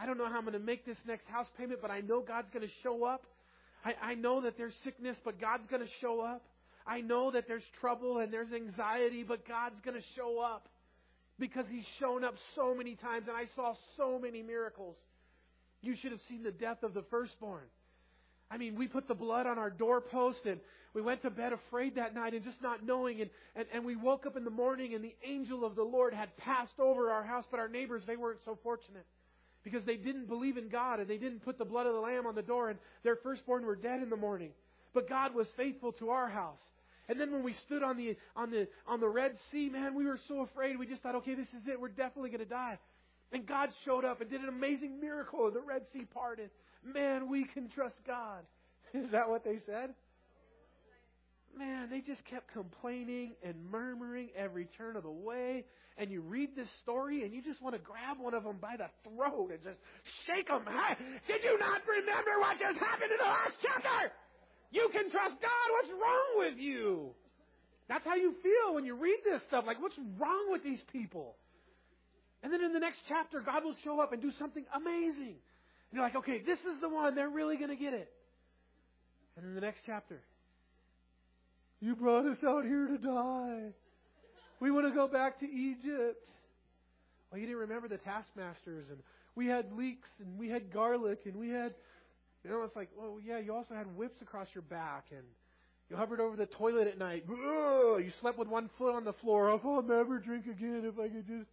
[0.00, 2.22] I don't know how I'm going to make this next house payment, but I know
[2.26, 3.22] God's going to show up.
[3.84, 6.42] I, I know that there's sickness, but God's going to show up.
[6.84, 10.68] I know that there's trouble and there's anxiety, but God's going to show up
[11.38, 14.96] because He's shown up so many times, and I saw so many miracles.
[15.82, 17.62] You should have seen the death of the firstborn.
[18.50, 20.60] I mean, we put the blood on our doorpost and
[20.92, 23.20] we went to bed afraid that night and just not knowing.
[23.20, 26.12] And, and, and we woke up in the morning and the angel of the Lord
[26.12, 29.06] had passed over our house, but our neighbors, they weren't so fortunate
[29.62, 32.26] because they didn't believe in God and they didn't put the blood of the Lamb
[32.26, 34.50] on the door and their firstborn were dead in the morning.
[34.92, 36.58] But God was faithful to our house.
[37.08, 40.06] And then when we stood on the, on the, on the Red Sea, man, we
[40.06, 40.78] were so afraid.
[40.78, 41.80] We just thought, okay, this is it.
[41.80, 42.78] We're definitely going to die.
[43.32, 46.50] And God showed up and did an amazing miracle and the Red Sea parted.
[46.84, 48.44] Man, we can trust God.
[48.94, 49.94] Is that what they said?
[51.56, 55.64] man, they just kept complaining and murmuring every turn of the way.
[55.98, 58.76] And you read this story and you just want to grab one of them by
[58.76, 59.78] the throat and just
[60.26, 60.64] shake them.
[60.64, 60.96] Hey,
[61.28, 64.12] did you not remember what just happened in the last chapter?
[64.70, 65.66] You can trust God.
[65.76, 67.10] What's wrong with you?
[67.88, 69.64] That's how you feel when you read this stuff.
[69.66, 71.34] Like, what's wrong with these people?
[72.42, 75.36] And then in the next chapter, God will show up and do something amazing.
[75.92, 77.14] You're like, okay, this is the one.
[77.14, 78.10] They're really going to get it.
[79.36, 80.20] And in the next chapter,
[81.80, 83.72] you brought us out here to die.
[84.60, 86.28] We want to go back to Egypt.
[87.30, 88.98] Well, you didn't remember the taskmasters, and
[89.34, 91.74] we had leeks, and we had garlic, and we had,
[92.44, 95.24] you know, it's like, well, yeah, you also had whips across your back, and
[95.88, 97.24] you hovered over the toilet at night.
[97.28, 99.50] Ugh, you slept with one foot on the floor.
[99.50, 101.50] Oh, I'll never drink again if I could just.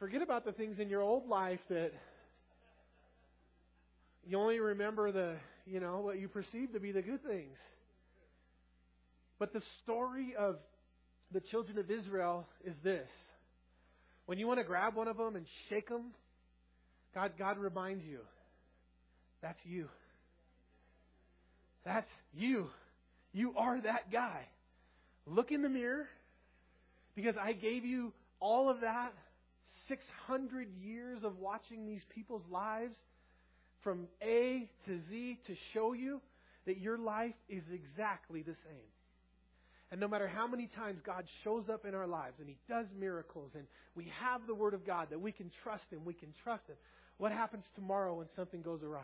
[0.00, 1.92] Forget about the things in your old life that
[4.28, 7.56] you only remember the, you know, what you perceive to be the good things.
[9.38, 10.56] But the story of
[11.32, 13.08] the children of Israel is this.
[14.26, 16.12] When you want to grab one of them and shake them,
[17.14, 18.20] God, God reminds you,
[19.42, 19.88] that's you.
[21.84, 22.68] That's you.
[23.32, 24.46] You are that guy.
[25.26, 26.06] Look in the mirror
[27.14, 29.12] because I gave you all of that
[29.88, 32.94] 600 years of watching these people's lives
[33.84, 36.20] from A to Z to show you
[36.66, 38.90] that your life is exactly the same.
[39.92, 42.86] And no matter how many times God shows up in our lives and He does
[42.98, 46.30] miracles and we have the Word of God that we can trust Him, we can
[46.42, 46.76] trust Him,
[47.18, 49.02] what happens tomorrow when something goes awry?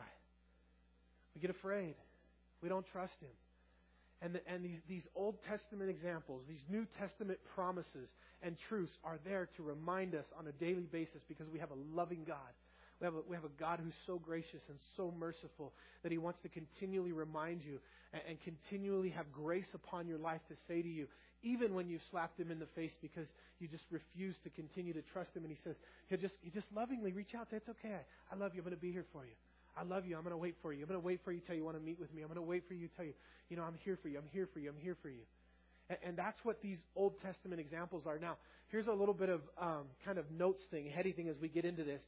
[1.34, 1.94] We get afraid.
[2.60, 3.30] We don't trust Him.
[4.22, 8.08] And, the, and these, these Old Testament examples, these New Testament promises
[8.42, 11.96] and truths are there to remind us on a daily basis because we have a
[11.96, 12.36] loving God
[13.00, 16.18] we have, a, we have a God who's so gracious and so merciful that He
[16.18, 17.78] wants to continually remind you
[18.12, 21.06] and, and continually have grace upon your life to say to you,
[21.42, 23.26] even when you've slapped Him in the face because
[23.58, 25.44] you just refuse to continue to trust Him.
[25.44, 25.76] And He says,
[26.08, 27.94] He'll just, He just lovingly reach out, say, It's okay.
[27.94, 28.60] I, I love you.
[28.60, 29.32] I'm going to be here for you.
[29.76, 30.16] I love you.
[30.16, 30.82] I'm going to wait for you.
[30.82, 32.20] I'm going to wait for you till you want to meet with me.
[32.22, 33.14] I'm going to wait for you tell you,
[33.48, 34.18] you know, I'm here for you.
[34.18, 34.68] I'm here for you.
[34.68, 35.22] I'm here for you.
[35.88, 38.18] And, and that's what these Old Testament examples are.
[38.18, 38.36] Now,
[38.68, 41.64] here's a little bit of um, kind of notes thing, heady thing as we get
[41.64, 42.00] into this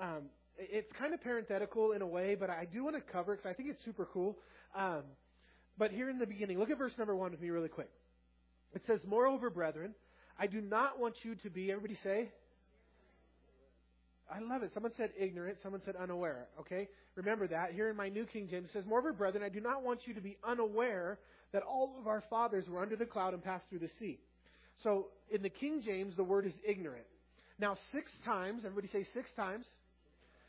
[0.00, 0.22] um,
[0.58, 3.50] it's kind of parenthetical in a way, but I do want to cover it because
[3.50, 4.38] I think it's super cool.
[4.74, 5.02] Um,
[5.78, 7.90] but here in the beginning, look at verse number one with me really quick.
[8.74, 9.94] It says, Moreover, brethren,
[10.38, 12.30] I do not want you to be, everybody say,
[14.30, 14.72] I love it.
[14.74, 16.48] Someone said ignorant, someone said unaware.
[16.60, 16.88] Okay?
[17.14, 17.72] Remember that.
[17.72, 20.14] Here in my New King James, it says, Moreover, brethren, I do not want you
[20.14, 21.18] to be unaware
[21.52, 24.18] that all of our fathers were under the cloud and passed through the sea.
[24.82, 27.06] So in the King James, the word is ignorant.
[27.58, 29.64] Now, six times, everybody say six times.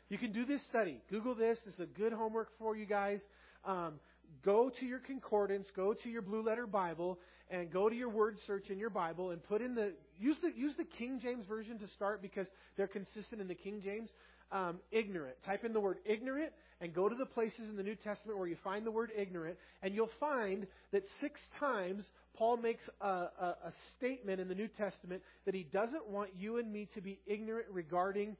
[0.08, 1.02] You can do this study.
[1.10, 1.58] Google this.
[1.66, 3.20] This is a good homework for you guys.
[3.64, 3.94] Um,
[4.42, 7.18] go to your concordance, go to your blue letter Bible,
[7.50, 10.50] and go to your word search in your Bible and put in the use the
[10.56, 14.08] use the King James version to start because they're consistent in the King James.
[14.50, 15.36] Um, ignorant.
[15.44, 18.48] Type in the word ignorant and go to the places in the New Testament where
[18.48, 22.02] you find the word ignorant, and you'll find that six times
[22.34, 26.56] Paul makes a, a, a statement in the New Testament that he doesn't want you
[26.56, 28.38] and me to be ignorant regarding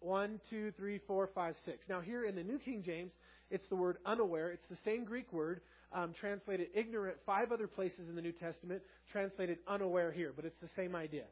[0.00, 1.78] one, two, three, four, five, six.
[1.88, 3.12] Now, here in the New King James,
[3.50, 4.50] it's the word unaware.
[4.50, 5.60] It's the same Greek word,
[5.92, 8.82] um, translated ignorant five other places in the New Testament,
[9.12, 11.24] translated unaware here, but it's the same idea.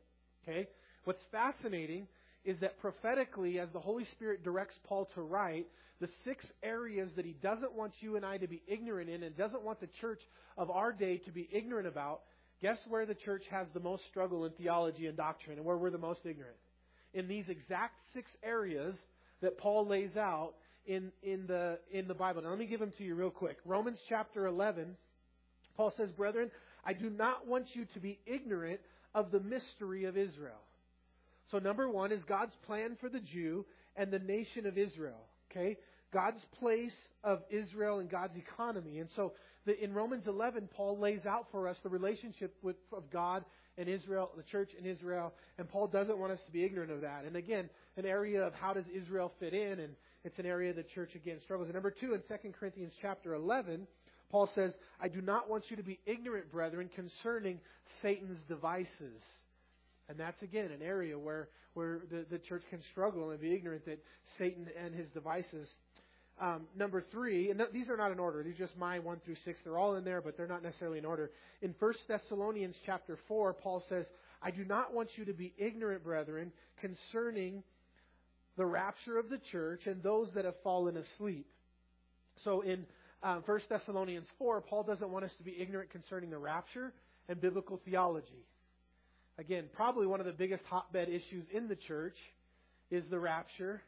[0.43, 0.69] Okay?
[1.05, 2.07] What's fascinating
[2.45, 5.67] is that prophetically, as the Holy Spirit directs Paul to write,
[6.01, 9.37] the six areas that he doesn't want you and I to be ignorant in and
[9.37, 10.21] doesn't want the church
[10.57, 12.21] of our day to be ignorant about,
[12.63, 15.91] guess where the church has the most struggle in theology and doctrine and where we're
[15.91, 16.57] the most ignorant?
[17.15, 18.95] In these exact six areas
[19.41, 20.55] that Paul lays out
[20.87, 22.43] in, in, the, in the Bible.
[22.43, 23.59] Now, let me give them to you real quick.
[23.65, 24.97] Romans chapter 11,
[25.77, 26.51] Paul says, Brethren,
[26.85, 28.81] I do not want you to be ignorant
[29.15, 30.61] of the mystery of Israel.
[31.51, 33.65] So, number one is God's plan for the Jew
[33.97, 35.21] and the nation of Israel.
[35.51, 35.77] Okay?
[36.13, 38.99] God's place of Israel and God's economy.
[38.99, 39.33] And so,
[39.67, 43.45] the, in Romans 11, Paul lays out for us the relationship with, of God
[43.79, 47.01] in Israel, the church in Israel, and Paul doesn't want us to be ignorant of
[47.03, 47.25] that.
[47.25, 50.83] And again, an area of how does Israel fit in, and it's an area the
[50.83, 51.69] church again struggles.
[51.69, 53.87] And number two, in 2 Corinthians chapter 11,
[54.31, 57.61] Paul says, I do not want you to be ignorant, brethren, concerning
[58.03, 59.23] Satan's devices.
[60.09, 63.85] And that's again an area where, where the, the church can struggle and be ignorant
[63.87, 64.03] that
[64.39, 65.69] Satan and his devices
[66.41, 68.43] um, number three, and th- these are not in order.
[68.43, 69.59] These are just my one through six.
[69.65, 71.31] They're all in there, but they're not necessarily in order.
[71.63, 74.07] In 1 Thessalonians chapter 4, Paul says,
[74.43, 77.63] I do not want you to be ignorant, brethren, concerning
[78.57, 81.47] the rapture of the church and those that have fallen asleep.
[82.45, 82.87] So in
[83.23, 86.93] um, 1 Thessalonians 4, Paul doesn't want us to be ignorant concerning the rapture
[87.29, 88.47] and biblical theology.
[89.39, 92.17] Again, probably one of the biggest hotbed issues in the church
[92.91, 93.83] is the rapture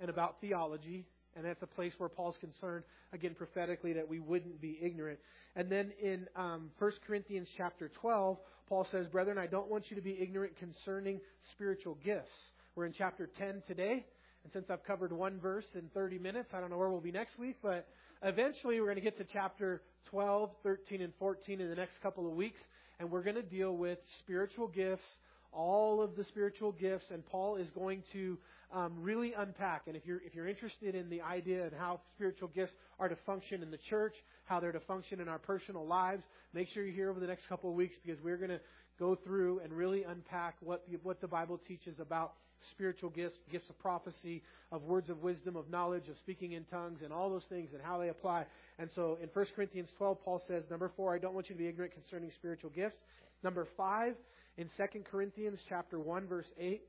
[0.00, 1.06] and about theology.
[1.36, 5.18] And that's a place where Paul's concerned, again, prophetically, that we wouldn't be ignorant.
[5.56, 8.38] And then in um, 1 Corinthians chapter 12,
[8.68, 11.20] Paul says, Brethren, I don't want you to be ignorant concerning
[11.52, 12.34] spiritual gifts.
[12.74, 14.04] We're in chapter 10 today.
[14.44, 17.12] And since I've covered one verse in 30 minutes, I don't know where we'll be
[17.12, 17.86] next week, but
[18.22, 22.26] eventually we're going to get to chapter 12, 13, and 14 in the next couple
[22.26, 22.60] of weeks.
[22.98, 25.04] And we're going to deal with spiritual gifts,
[25.52, 27.06] all of the spiritual gifts.
[27.10, 28.38] And Paul is going to
[28.72, 29.82] um, really unpack.
[29.86, 33.16] And if you're if you're interested in the idea and how spiritual gifts are to
[33.26, 36.94] function in the church, how they're to function in our personal lives, make sure you're
[36.94, 38.60] here over the next couple of weeks because we're going to
[38.98, 42.34] go through and really unpack what the what the Bible teaches about
[42.72, 47.00] spiritual gifts, gifts of prophecy, of words of wisdom, of knowledge, of speaking in tongues,
[47.02, 48.44] and all those things and how they apply.
[48.78, 51.58] And so in 1 Corinthians 12, Paul says, number four, I don't want you to
[51.58, 52.96] be ignorant concerning spiritual gifts.
[53.42, 54.14] Number five,
[54.56, 56.82] in 2 Corinthians chapter 1, verse 8,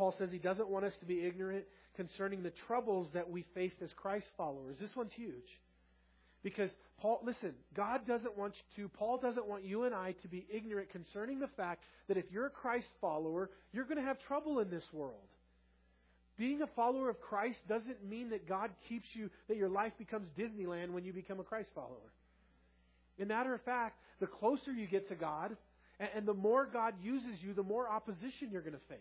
[0.00, 3.82] Paul says he doesn't want us to be ignorant concerning the troubles that we faced
[3.82, 4.76] as Christ followers.
[4.80, 5.60] This one's huge.
[6.42, 6.70] Because
[7.02, 10.46] Paul, listen, God doesn't want you to, Paul doesn't want you and I to be
[10.50, 14.60] ignorant concerning the fact that if you're a Christ follower, you're going to have trouble
[14.60, 15.20] in this world.
[16.38, 20.28] Being a follower of Christ doesn't mean that God keeps you, that your life becomes
[20.30, 22.10] Disneyland when you become a Christ follower.
[23.18, 25.58] In matter of fact, the closer you get to God,
[25.98, 28.98] and, and the more God uses you, the more opposition you're going to face.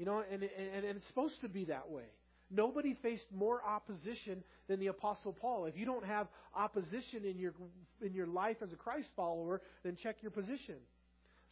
[0.00, 2.04] You know, and, and, and it's supposed to be that way.
[2.50, 5.66] Nobody faced more opposition than the Apostle Paul.
[5.66, 7.52] If you don't have opposition in your
[8.00, 10.76] in your life as a Christ follower, then check your position.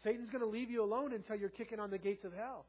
[0.03, 2.65] Satan's going to leave you alone until you're kicking on the gates of hell.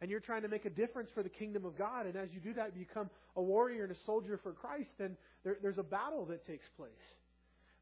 [0.00, 2.06] And you're trying to make a difference for the kingdom of God.
[2.06, 5.16] And as you do that, you become a warrior and a soldier for Christ, then
[5.44, 6.90] there, there's a battle that takes place.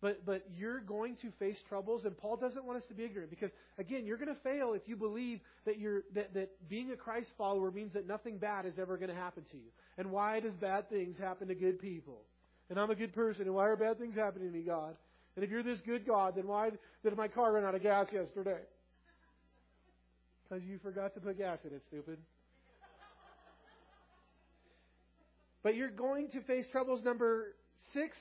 [0.02, 3.30] But, but you're going to face troubles, and Paul doesn't want us to be ignorant
[3.30, 6.96] because, again, you're going to fail if you believe that, you're, that, that being a
[6.96, 9.70] Christ follower means that nothing bad is ever going to happen to you.
[9.96, 12.22] And why does bad things happen to good people?
[12.68, 14.96] And I'm a good person, and why are bad things happening to me, God?
[15.36, 16.70] And if you're this good God, then why
[17.04, 18.58] did my car run out of gas yesterday?
[20.48, 22.18] Because you forgot to put gas in it, stupid.
[25.62, 27.02] But you're going to face troubles.
[27.02, 27.54] Number
[27.94, 28.18] six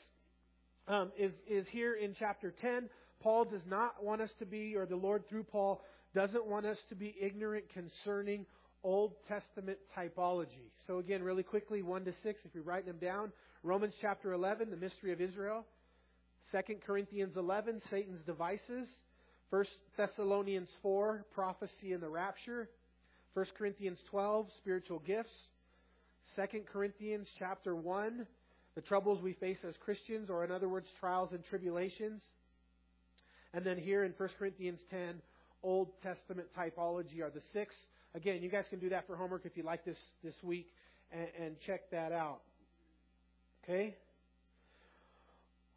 [0.91, 2.89] um, is, is here in chapter 10.
[3.21, 5.81] Paul does not want us to be, or the Lord through Paul
[6.13, 8.45] doesn't want us to be ignorant concerning
[8.83, 10.69] Old Testament typology.
[10.87, 13.31] So again, really quickly, 1 to 6, if you're writing them down.
[13.63, 15.65] Romans chapter 11, the mystery of Israel.
[16.51, 18.87] 2 Corinthians 11, Satan's devices.
[19.51, 22.69] 1 Thessalonians 4, prophecy and the rapture.
[23.35, 25.31] 1 Corinthians 12, spiritual gifts.
[26.35, 28.25] 2 Corinthians chapter 1,
[28.75, 32.21] the troubles we face as Christians, or in other words, trials and tribulations.
[33.53, 35.15] And then here in 1 Corinthians 10,
[35.63, 37.75] Old Testament typology are the six.
[38.15, 40.67] Again, you guys can do that for homework if you like this this week
[41.11, 42.41] and, and check that out.
[43.63, 43.95] Okay?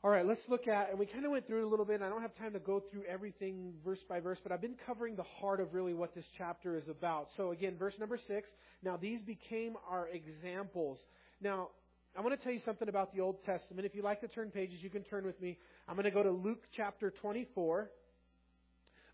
[0.04, 2.02] All right, let's look at, and we kind of went through it a little bit.
[2.02, 5.16] I don't have time to go through everything verse by verse, but I've been covering
[5.16, 7.28] the heart of really what this chapter is about.
[7.38, 8.50] So again, verse number six.
[8.82, 10.98] Now these became our examples.
[11.40, 11.68] Now,
[12.16, 13.86] I want to tell you something about the Old Testament.
[13.86, 15.58] If you like to turn pages, you can turn with me.
[15.88, 17.90] I'm going to go to Luke chapter 24.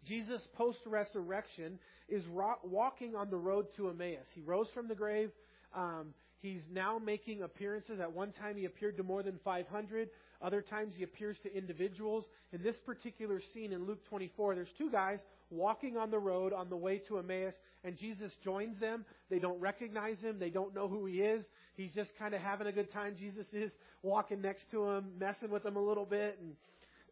[0.06, 1.78] Jesus, post resurrection,
[2.10, 2.22] is
[2.62, 4.26] walking on the road to Emmaus.
[4.34, 5.30] He rose from the grave.
[5.74, 8.00] Um, he's now making appearances.
[8.00, 10.10] At one time, he appeared to more than 500.
[10.42, 12.24] Other times, he appears to individuals.
[12.52, 16.68] In this particular scene in Luke 24, there's two guys walking on the road on
[16.68, 19.04] the way to Emmaus, and Jesus joins them.
[19.30, 20.38] They don't recognize him.
[20.38, 21.44] They don't know who he is.
[21.76, 23.14] He's just kind of having a good time.
[23.18, 26.54] Jesus is walking next to him, messing with him a little bit, and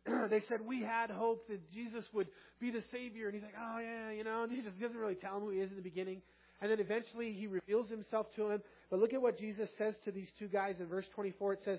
[0.31, 2.29] they said, We had hope that Jesus would
[2.61, 3.27] be the Savior.
[3.27, 5.71] And he's like, Oh, yeah, you know, Jesus doesn't really tell him who he is
[5.71, 6.23] in the beginning.
[6.61, 8.63] And then eventually he reveals himself to him.
[8.91, 11.55] But look at what Jesus says to these two guys in verse 24.
[11.55, 11.79] It says,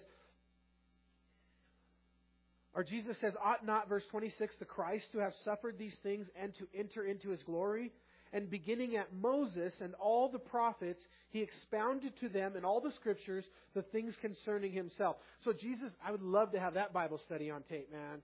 [2.74, 6.54] or Jesus says, Ought not, verse 26, the Christ to have suffered these things and
[6.60, 7.92] to enter into his glory?
[8.32, 11.02] And beginning at Moses and all the prophets,
[11.32, 15.18] he expounded to them in all the scriptures the things concerning himself.
[15.44, 18.22] So Jesus, I would love to have that Bible study on tape, man.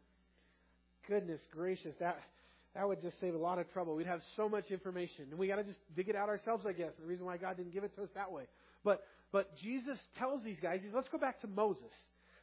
[1.07, 2.19] Goodness gracious, that
[2.75, 3.95] that would just save a lot of trouble.
[3.95, 6.73] We'd have so much information, and we got to just dig it out ourselves, I
[6.73, 6.91] guess.
[6.97, 8.43] And The reason why God didn't give it to us that way.
[8.83, 11.91] But but Jesus tells these guys, let's go back to Moses.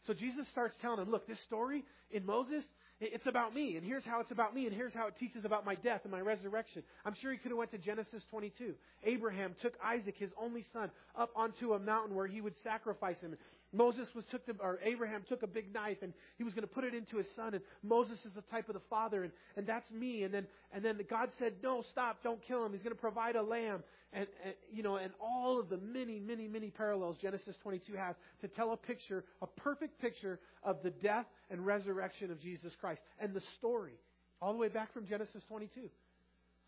[0.07, 2.65] So Jesus starts telling them, look, this story in Moses,
[3.05, 5.67] It's about me, and here's how it's about me, and here's how it teaches about
[5.67, 6.85] my death and my resurrection.
[7.05, 8.75] I'm sure he could have went to Genesis 22.
[9.03, 10.89] Abraham took Isaac, his only son,
[11.19, 13.37] up onto a mountain where he would sacrifice him.
[13.73, 16.73] Moses was took the, or Abraham took a big knife and he was going to
[16.73, 17.55] put it into his son.
[17.55, 20.23] And Moses is the type of the father, and, and that's me.
[20.25, 22.73] And then and then God said, "No, stop, don't kill him.
[22.73, 23.83] He's going to provide a lamb."
[24.13, 28.15] And, and you know, and all of the many, many, many parallels Genesis 22 has
[28.43, 33.01] to tell a picture, a perfect picture of the death and resurrection of Jesus Christ
[33.19, 33.95] and the story,
[34.41, 35.89] all the way back from Genesis 22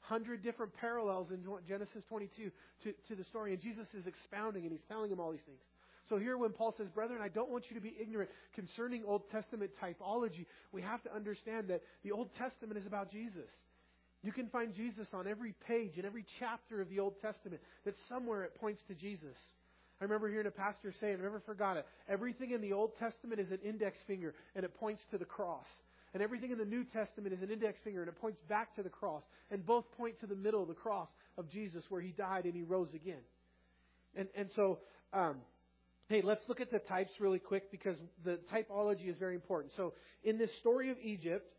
[0.05, 2.51] hundred different parallels in Genesis 22
[2.83, 3.53] to, to the story.
[3.53, 5.61] And Jesus is expounding and he's telling him all these things.
[6.11, 9.23] So here when Paul says, Brethren, I don't want you to be ignorant concerning Old
[9.31, 13.49] Testament typology, we have to understand that the Old Testament is about Jesus.
[14.25, 17.95] You can find Jesus on every page in every chapter of the Old Testament, that
[18.09, 19.37] somewhere it points to Jesus.
[20.01, 22.93] I remember hearing a pastor say, and I never forgot it, everything in the Old
[22.99, 25.67] Testament is an index finger, and it points to the cross.
[26.15, 28.83] And everything in the New Testament is an index finger, and it points back to
[28.83, 29.23] the cross.
[29.51, 32.55] And both point to the middle of the cross of Jesus, where he died and
[32.55, 33.21] he rose again.
[34.17, 34.79] And, and so,
[35.13, 35.37] um,
[36.11, 39.73] Hey, let's look at the types really quick because the typology is very important.
[39.75, 41.51] So, in this story of Egypt,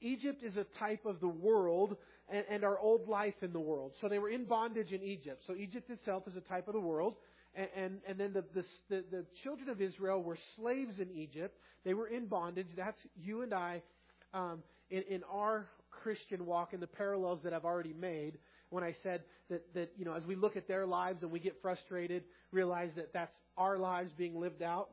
[0.00, 1.96] Egypt is a type of the world
[2.28, 3.92] and, and, our old life in the world.
[4.00, 5.42] So, they were in bondage in Egypt.
[5.46, 7.16] So, Egypt itself is a type of the world.
[7.54, 11.56] And, and, and then the, the, the, the children of Israel were slaves in Egypt.
[11.84, 12.66] They were in bondage.
[12.76, 13.82] That's you and I
[14.32, 18.38] um, in, in our Christian walk and the parallels that I've already made
[18.70, 21.38] when I said that, that, you know, as we look at their lives and we
[21.38, 24.88] get frustrated, realize that that's our lives being lived out.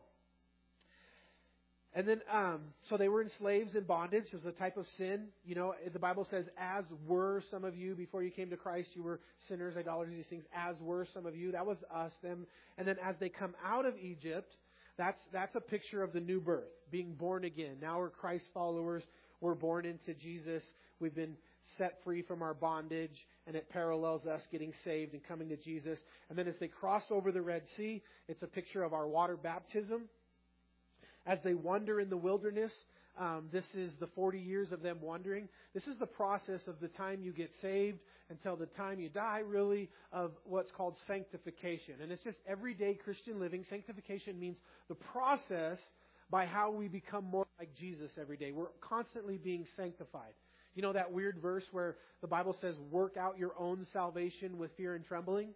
[1.93, 4.23] And then, um, so they were in slaves in bondage.
[4.31, 5.27] It was a type of sin.
[5.43, 8.91] You know, the Bible says, as were some of you before you came to Christ,
[8.93, 9.19] you were
[9.49, 10.45] sinners, idolaters, these things.
[10.55, 11.51] As were some of you.
[11.51, 12.47] That was us, them.
[12.77, 14.53] And then as they come out of Egypt,
[14.97, 17.75] that's, that's a picture of the new birth, being born again.
[17.81, 19.03] Now we're Christ followers.
[19.41, 20.63] We're born into Jesus.
[21.01, 21.35] We've been
[21.77, 25.97] set free from our bondage, and it parallels us getting saved and coming to Jesus.
[26.29, 29.35] And then as they cross over the Red Sea, it's a picture of our water
[29.35, 30.03] baptism.
[31.25, 32.71] As they wander in the wilderness,
[33.19, 35.49] um, this is the 40 years of them wandering.
[35.73, 37.99] This is the process of the time you get saved
[38.29, 41.95] until the time you die, really, of what's called sanctification.
[42.01, 43.65] And it's just everyday Christian living.
[43.69, 44.57] Sanctification means
[44.87, 45.77] the process
[46.29, 48.51] by how we become more like Jesus every day.
[48.51, 50.33] We're constantly being sanctified.
[50.73, 54.71] You know that weird verse where the Bible says, work out your own salvation with
[54.77, 55.49] fear and trembling?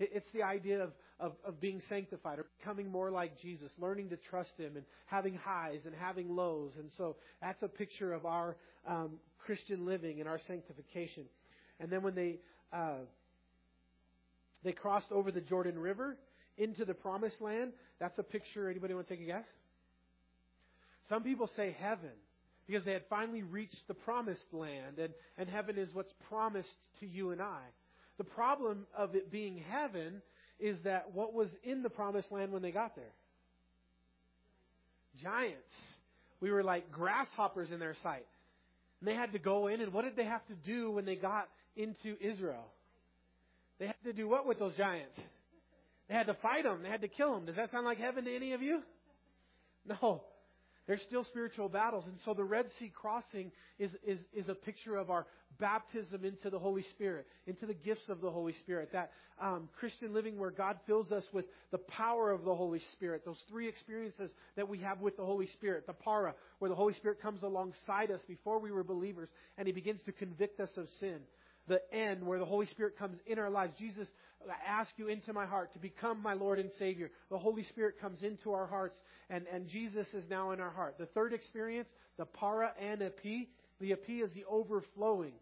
[0.00, 0.90] It's the idea of,
[1.20, 5.34] of, of, being sanctified or becoming more like Jesus, learning to trust Him and having
[5.34, 6.72] highs and having lows.
[6.78, 8.56] And so that's a picture of our
[8.86, 9.12] um,
[9.46, 11.24] Christian living and our sanctification.
[11.78, 12.38] And then when they,
[12.72, 13.04] uh,
[14.64, 16.16] they crossed over the Jordan River
[16.56, 18.68] into the promised land, that's a picture.
[18.68, 19.44] Anybody want to take a guess?
[21.08, 22.10] Some people say heaven
[22.66, 27.06] because they had finally reached the promised land, and, and heaven is what's promised to
[27.06, 27.60] you and I.
[28.16, 30.22] The problem of it being heaven
[30.64, 33.12] is that what was in the promised land when they got there?
[35.22, 35.60] Giants.
[36.40, 38.26] We were like grasshoppers in their sight.
[39.00, 41.16] And they had to go in, and what did they have to do when they
[41.16, 42.64] got into Israel?
[43.78, 45.18] They had to do what with those giants?
[46.08, 46.82] They had to fight them.
[46.82, 47.44] They had to kill them.
[47.44, 48.80] Does that sound like heaven to any of you?
[49.86, 50.22] No.
[50.86, 52.04] There's still spiritual battles.
[52.06, 55.26] And so the Red Sea crossing is, is, is a picture of our
[55.58, 58.90] baptism into the Holy Spirit, into the gifts of the Holy Spirit.
[58.92, 59.10] That
[59.40, 63.24] um, Christian living where God fills us with the power of the Holy Spirit.
[63.24, 65.86] Those three experiences that we have with the Holy Spirit.
[65.86, 69.72] The para, where the Holy Spirit comes alongside us before we were believers and He
[69.72, 71.20] begins to convict us of sin.
[71.66, 73.72] The en, where the Holy Spirit comes in our lives.
[73.78, 74.06] Jesus
[74.50, 77.10] I ask you into my heart to become my Lord and Savior.
[77.30, 78.96] The Holy Spirit comes into our hearts,
[79.30, 80.96] and, and Jesus is now in our heart.
[80.98, 81.88] The third experience,
[82.18, 83.48] the para and epi.
[83.80, 85.32] The epi is the overflowing.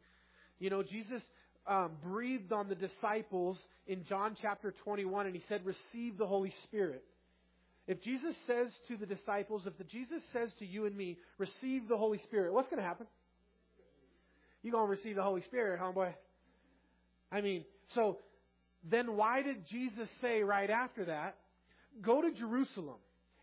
[0.58, 1.22] You know, Jesus
[1.66, 6.52] um, breathed on the disciples in John chapter 21, and he said, Receive the Holy
[6.64, 7.04] Spirit.
[7.86, 11.88] If Jesus says to the disciples, if the Jesus says to you and me, receive
[11.88, 13.06] the Holy Spirit, what's going to happen?
[14.62, 16.14] You're going to receive the Holy Spirit, homeboy.
[17.32, 18.18] I mean, so
[18.88, 21.36] then why did Jesus say right after that,
[22.00, 22.96] go to Jerusalem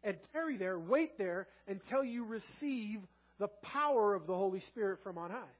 [0.03, 2.99] and tarry there, wait there until you receive
[3.39, 5.55] the power of the Holy Spirit from on high?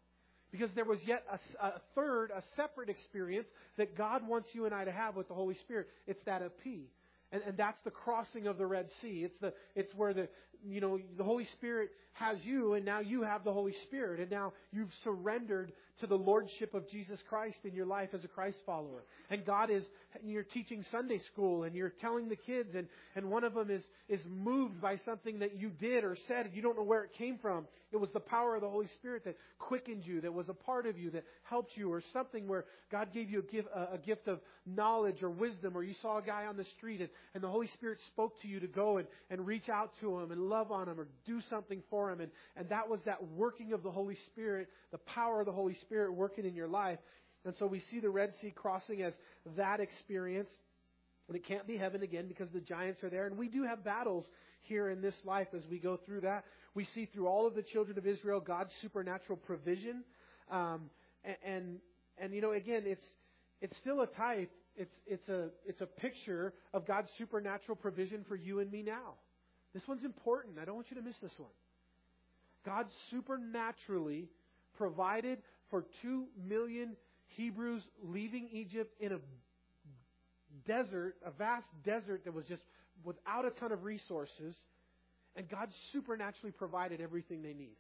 [0.52, 4.74] Because there was yet a, a, third, a separate experience that God wants you and
[4.74, 5.88] I to have with the Holy Spirit.
[6.08, 6.90] It's that epi.
[7.32, 9.24] And, and that's the crossing of the Red Sea.
[9.24, 10.28] It's, the, it's where the,
[10.68, 14.30] you know, the Holy Spirit has you, and now you have the Holy Spirit, and
[14.30, 18.58] now you've surrendered to the Lordship of Jesus Christ in your life as a Christ
[18.66, 19.04] follower.
[19.30, 19.84] And God is,
[20.24, 23.84] you're teaching Sunday school, and you're telling the kids, and, and one of them is,
[24.08, 27.12] is moved by something that you did or said, and you don't know where it
[27.18, 27.66] came from.
[27.92, 30.86] It was the power of the Holy Spirit that quickened you, that was a part
[30.86, 33.98] of you, that helped you, or something where God gave you a gift, a, a
[33.98, 37.44] gift of knowledge or wisdom, or you saw a guy on the street, and, and
[37.44, 40.49] the Holy Spirit spoke to you to go and, and reach out to him and
[40.50, 42.22] love on him or do something for him.
[42.22, 45.76] And, and that was that working of the Holy Spirit, the power of the Holy
[45.82, 47.00] Spirit working in your life.
[47.46, 49.14] And so we see the Red Sea crossing as
[49.56, 50.50] that experience.
[51.28, 53.28] And it can't be heaven again because the giants are there.
[53.28, 54.26] And we do have battles
[54.62, 56.44] here in this life as we go through that.
[56.74, 60.04] We see through all of the children of Israel God's supernatural provision.
[60.50, 60.90] Um,
[61.24, 61.78] and, and,
[62.18, 63.04] and, you know, again, it's,
[63.62, 64.52] it's still a type.
[64.76, 69.16] It's, it's, a, it's a picture of God's supernatural provision for you and me now.
[69.74, 70.58] This one's important.
[70.60, 71.50] I don't want you to miss this one.
[72.66, 74.28] God supernaturally
[74.78, 75.40] provided
[75.70, 76.96] for two million
[77.36, 79.20] Hebrews leaving Egypt in a
[80.68, 82.64] desert, a vast desert that was just
[83.04, 84.56] without a ton of resources,
[85.36, 87.78] and God supernaturally provided everything they need.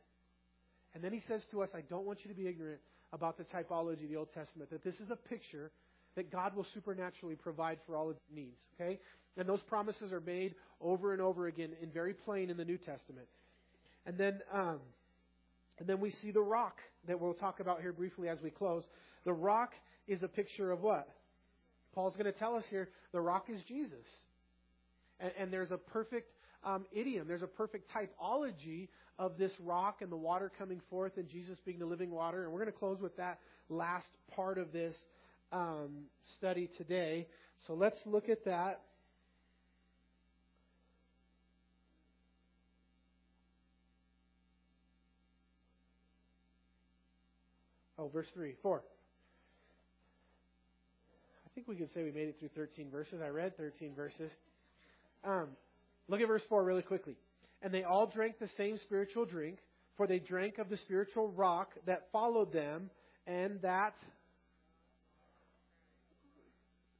[0.93, 2.79] And then he says to us, I don't want you to be ignorant
[3.11, 5.71] about the typology of the Old Testament, that this is a picture
[6.15, 8.59] that God will supernaturally provide for all of needs.
[8.79, 8.99] Okay?
[9.37, 12.77] And those promises are made over and over again in very plain in the New
[12.77, 13.27] Testament.
[14.05, 14.79] And then um,
[15.79, 18.83] and then we see the rock that we'll talk about here briefly as we close.
[19.25, 19.71] The rock
[20.07, 21.07] is a picture of what?
[21.95, 24.05] Paul's going to tell us here the rock is Jesus.
[25.19, 26.31] And, and there's a perfect
[26.63, 31.27] um, idiom, there's a perfect typology of this rock and the water coming forth and
[31.29, 32.43] Jesus being the living water.
[32.43, 33.39] And we're going to close with that
[33.69, 34.95] last part of this
[35.51, 36.05] um,
[36.37, 37.27] study today.
[37.67, 38.81] So let's look at that.
[47.97, 48.81] Oh, verse 3, 4.
[51.45, 53.19] I think we could say we made it through 13 verses.
[53.21, 54.31] I read 13 verses.
[55.25, 55.49] Um,
[56.07, 57.17] look at verse 4 really quickly.
[57.61, 59.57] And they all drank the same spiritual drink,
[59.97, 62.89] for they drank of the spiritual rock that followed them,
[63.27, 63.95] and that.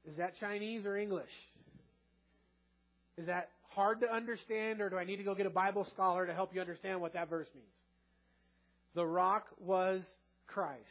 [0.10, 1.30] Is that Chinese or English?
[3.18, 6.26] Is that hard to understand, or do I need to go get a Bible scholar
[6.26, 7.68] to help you understand what that verse means?
[8.95, 10.01] The rock was
[10.47, 10.82] Christ.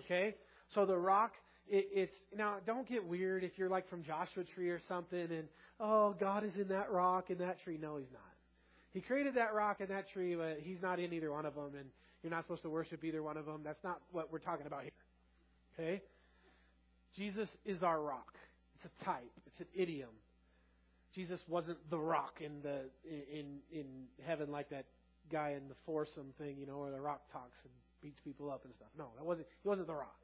[0.00, 0.34] Okay?
[0.74, 1.32] So the rock,
[1.68, 5.48] it, it's, now don't get weird if you're like from Joshua Tree or something and,
[5.78, 7.78] oh, God is in that rock and that tree.
[7.80, 8.22] No, He's not.
[8.94, 11.72] He created that rock and that tree, but He's not in either one of them
[11.78, 11.86] and
[12.22, 13.60] you're not supposed to worship either one of them.
[13.64, 14.92] That's not what we're talking about here.
[15.78, 16.02] Okay?
[17.16, 18.32] Jesus is our rock.
[18.82, 19.30] It's a type.
[19.46, 20.10] It's an idiom.
[21.14, 23.86] Jesus wasn't the rock in the in in
[24.26, 24.86] heaven like that
[25.30, 27.72] guy in the foursome thing, you know, where the rock talks and
[28.02, 28.88] beats people up and stuff.
[28.98, 29.46] No, that wasn't.
[29.62, 30.16] He wasn't the rock.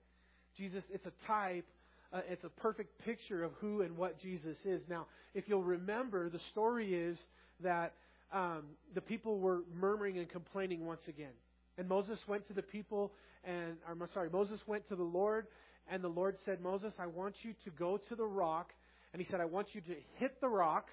[0.57, 1.67] Jesus, it's a type.
[2.11, 4.81] Uh, it's a perfect picture of who and what Jesus is.
[4.89, 7.19] Now, if you'll remember, the story is
[7.61, 7.93] that
[8.33, 8.63] um,
[8.95, 11.33] the people were murmuring and complaining once again.
[11.77, 13.13] And Moses went to the people,
[13.45, 15.47] and I'm sorry, Moses went to the Lord,
[15.91, 18.71] and the Lord said, Moses, I want you to go to the rock,
[19.13, 20.89] and he said, I want you to hit the rock,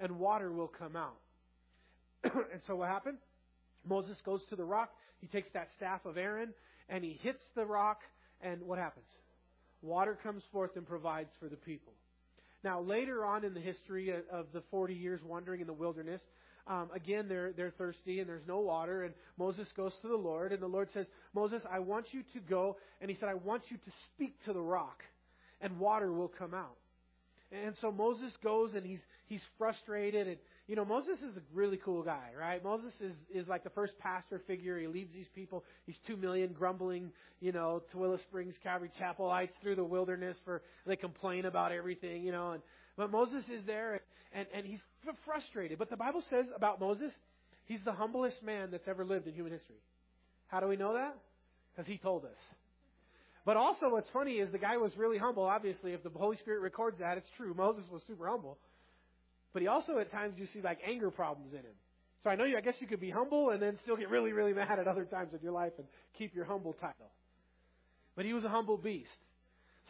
[0.00, 1.18] and water will come out.
[2.24, 3.18] and so what happened?
[3.86, 6.52] Moses goes to the rock, he takes that staff of Aaron
[6.88, 8.00] and he hits the rock,
[8.40, 9.06] and what happens?
[9.82, 11.92] Water comes forth and provides for the people.
[12.62, 16.20] Now, later on in the history of the 40 years wandering in the wilderness,
[16.66, 20.52] um, again, they're, they're thirsty and there's no water, and Moses goes to the Lord,
[20.52, 23.64] and the Lord says, Moses, I want you to go, and he said, I want
[23.68, 25.02] you to speak to the rock,
[25.60, 26.76] and water will come out.
[27.52, 30.36] And so Moses goes and he's he's frustrated and
[30.66, 32.62] you know Moses is a really cool guy, right?
[32.64, 34.78] Moses is is like the first pastor figure.
[34.78, 35.64] He leads these people.
[35.86, 40.96] He's two million grumbling, you know, Tooele Springs Calvary Chapelites through the wilderness for they
[40.96, 42.52] complain about everything, you know.
[42.52, 42.62] And
[42.96, 44.00] but Moses is there
[44.32, 44.80] and and he's
[45.24, 45.78] frustrated.
[45.78, 47.12] But the Bible says about Moses,
[47.66, 49.76] he's the humblest man that's ever lived in human history.
[50.48, 51.16] How do we know that?
[51.72, 52.30] Because he told us.
[53.44, 55.44] But also, what's funny is the guy was really humble.
[55.44, 57.52] Obviously, if the Holy Spirit records that, it's true.
[57.54, 58.58] Moses was super humble.
[59.52, 61.76] But he also, at times, you see like anger problems in him.
[62.22, 64.32] So I know you, I guess you could be humble and then still get really,
[64.32, 65.86] really mad at other times in your life and
[66.16, 67.10] keep your humble title.
[68.16, 69.10] But he was a humble beast.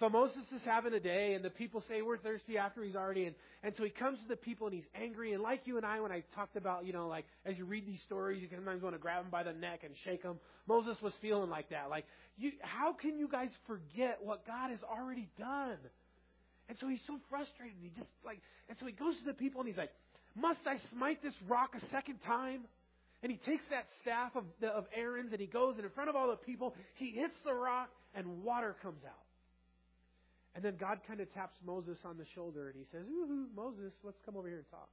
[0.01, 3.27] So Moses is having a day, and the people say we're thirsty after he's already
[3.27, 3.35] in.
[3.63, 5.35] And so he comes to the people and he's angry.
[5.35, 7.87] And like you and I, when I talked about, you know, like as you read
[7.87, 10.41] these stories, you sometimes want to grab him by the neck and shake him.
[10.67, 11.91] Moses was feeling like that.
[11.91, 15.79] Like, you, how can you guys forget what God has already done?
[16.69, 17.77] And so he's so frustrated.
[17.81, 19.93] And he just like, and so he goes to the people and he's like,
[20.35, 22.63] Must I smite this rock a second time?
[23.23, 26.17] And he takes that staff of, of Aaron's and he goes and in front of
[26.17, 29.24] all the people, he hits the rock and water comes out.
[30.55, 33.93] And then God kind of taps Moses on the shoulder and he says, Ooh, Moses,
[34.05, 34.89] let's come over here and talk.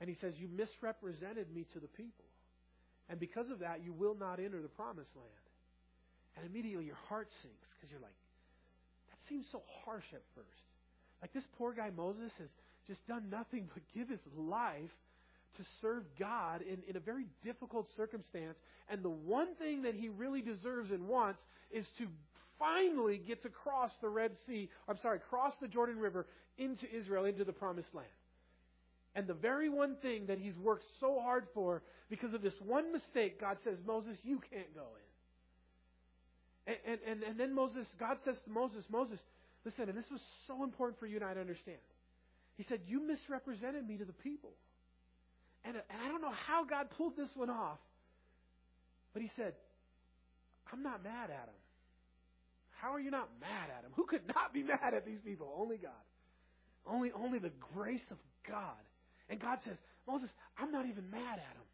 [0.00, 2.24] And he says, You misrepresented me to the people.
[3.08, 5.46] And because of that, you will not enter the promised land.
[6.36, 8.16] And immediately your heart sinks because you're like,
[9.10, 10.66] that seems so harsh at first.
[11.22, 12.48] Like this poor guy Moses has
[12.86, 14.92] just done nothing but give his life
[15.56, 18.56] to serve God in, in a very difficult circumstance.
[18.90, 21.40] And the one thing that he really deserves and wants
[21.70, 22.06] is to
[22.58, 26.26] finally gets across the Red Sea, I'm sorry, cross the Jordan River
[26.58, 28.08] into Israel, into the promised land.
[29.14, 32.92] And the very one thing that he's worked so hard for, because of this one
[32.92, 34.84] mistake, God says, Moses, you can't go
[36.66, 36.74] in.
[36.74, 39.18] And, and, and, and then Moses, God says to Moses, Moses,
[39.64, 41.78] listen, and this was so important for you and I to understand.
[42.56, 44.50] He said, You misrepresented me to the people.
[45.64, 47.78] And, and I don't know how God pulled this one off,
[49.12, 49.54] but he said,
[50.72, 51.60] I'm not mad at him.
[52.80, 53.90] How are you not mad at him?
[53.96, 55.52] Who could not be mad at these people?
[55.58, 55.92] Only God.
[56.86, 58.18] Only, only the grace of
[58.48, 58.76] God
[59.28, 61.66] and God says, Moses, I'm not even mad at them.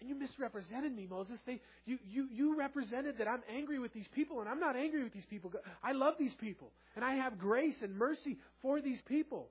[0.00, 1.38] And you misrepresented me, Moses.
[1.44, 5.02] They, you, you, you represented that I'm angry with these people, and I'm not angry
[5.02, 5.52] with these people.
[5.82, 9.48] I love these people, and I have grace and mercy for these people.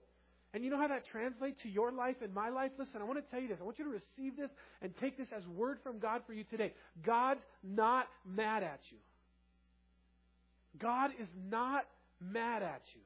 [0.53, 2.71] And you know how that translates to your life and my life?
[2.79, 3.57] Listen, I want to tell you this.
[3.59, 4.49] I want you to receive this
[4.81, 6.73] and take this as word from God for you today.
[7.05, 8.97] God's not mad at you.
[10.79, 11.85] God is not
[12.21, 13.01] mad at you.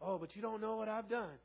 [0.00, 1.38] Oh, but you don't know what I've done.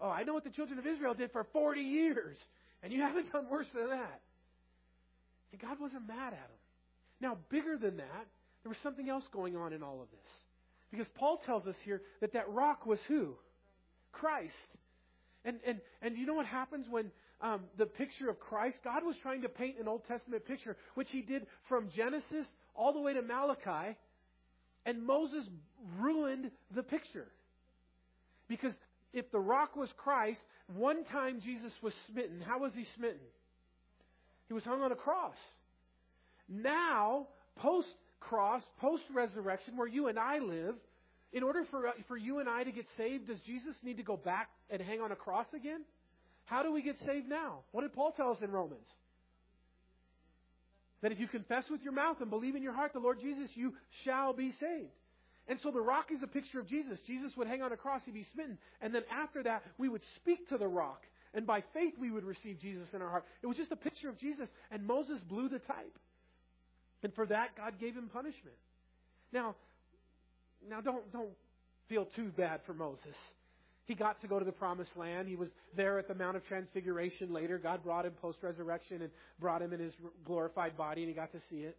[0.00, 2.36] Oh, I know what the children of Israel did for 40 years,
[2.82, 4.20] and you haven't done worse than that.
[5.52, 6.58] And God wasn't mad at them.
[7.20, 8.26] Now, bigger than that,
[8.62, 10.30] there was something else going on in all of this.
[10.90, 13.34] Because Paul tells us here that that rock was who?
[14.12, 14.54] Christ.
[15.44, 17.10] And, and, and you know what happens when
[17.40, 21.08] um, the picture of Christ, God was trying to paint an Old Testament picture, which
[21.10, 23.96] he did from Genesis all the way to Malachi,
[24.86, 25.44] and Moses
[25.98, 27.26] ruined the picture.
[28.48, 28.72] Because
[29.12, 30.40] if the rock was Christ,
[30.74, 32.42] one time Jesus was smitten.
[32.46, 33.20] How was he smitten?
[34.48, 35.36] He was hung on a cross.
[36.48, 37.26] Now,
[37.56, 37.88] post
[38.20, 40.74] cross, post resurrection, where you and I live,
[41.32, 44.02] in order for, uh, for you and I to get saved, does Jesus need to
[44.02, 45.82] go back and hang on a cross again?
[46.46, 47.60] How do we get saved now?
[47.72, 48.86] What did Paul tell us in Romans?
[51.02, 53.50] That if you confess with your mouth and believe in your heart the Lord Jesus,
[53.54, 53.74] you
[54.04, 54.90] shall be saved.
[55.46, 56.98] And so the rock is a picture of Jesus.
[57.06, 58.58] Jesus would hang on a cross, he'd be smitten.
[58.80, 61.02] And then after that, we would speak to the rock.
[61.34, 63.24] And by faith, we would receive Jesus in our heart.
[63.42, 64.48] It was just a picture of Jesus.
[64.70, 65.98] And Moses blew the type.
[67.02, 68.56] And for that, God gave him punishment.
[69.32, 69.54] Now,
[70.68, 71.30] now don't, don't
[71.88, 73.14] feel too bad for Moses.
[73.88, 75.28] He got to go to the promised land.
[75.28, 77.56] He was there at the Mount of Transfiguration later.
[77.56, 79.10] God brought him post resurrection and
[79.40, 79.94] brought him in his
[80.26, 81.74] glorified body, and he got to see it.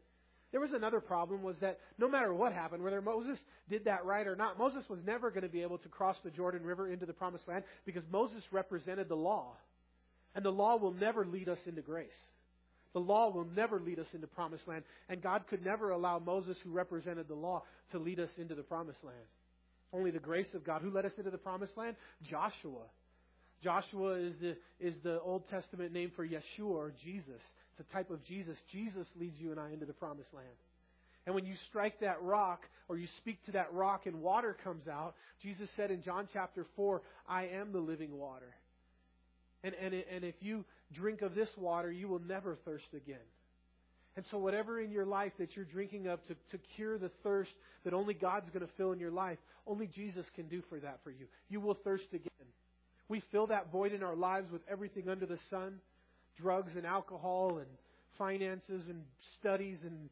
[0.51, 3.37] There was another problem was that no matter what happened, whether Moses
[3.69, 6.31] did that right or not, Moses was never going to be able to cross the
[6.31, 9.53] Jordan River into the promised land because Moses represented the law.
[10.33, 12.09] And the law will never lead us into grace.
[12.93, 14.83] The law will never lead us into promised land.
[15.09, 18.63] And God could never allow Moses, who represented the law, to lead us into the
[18.63, 19.27] promised land.
[19.91, 20.81] Only the grace of God.
[20.81, 21.95] Who led us into the promised land?
[22.29, 22.83] Joshua.
[23.63, 27.41] Joshua is the, is the Old Testament name for Yeshua or Jesus.
[27.71, 28.57] It's a type of Jesus.
[28.71, 30.47] Jesus leads you and I into the promised land.
[31.25, 34.87] And when you strike that rock or you speak to that rock and water comes
[34.87, 38.53] out, Jesus said in John chapter 4, I am the living water.
[39.63, 40.63] And, and, and if you
[40.93, 43.17] drink of this water, you will never thirst again.
[44.19, 47.53] And so, whatever in your life that you're drinking of to, to cure the thirst
[47.85, 50.99] that only God's going to fill in your life, only Jesus can do for that
[51.05, 51.25] for you.
[51.47, 52.27] You will thirst again.
[53.07, 55.75] We fill that void in our lives with everything under the sun
[56.37, 57.67] drugs and alcohol and
[58.17, 59.03] finances and
[59.39, 60.09] studies and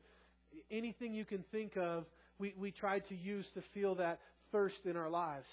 [0.72, 2.06] anything you can think of,
[2.40, 4.22] we, we tried to use to feel that
[4.54, 5.48] thirst in our lives.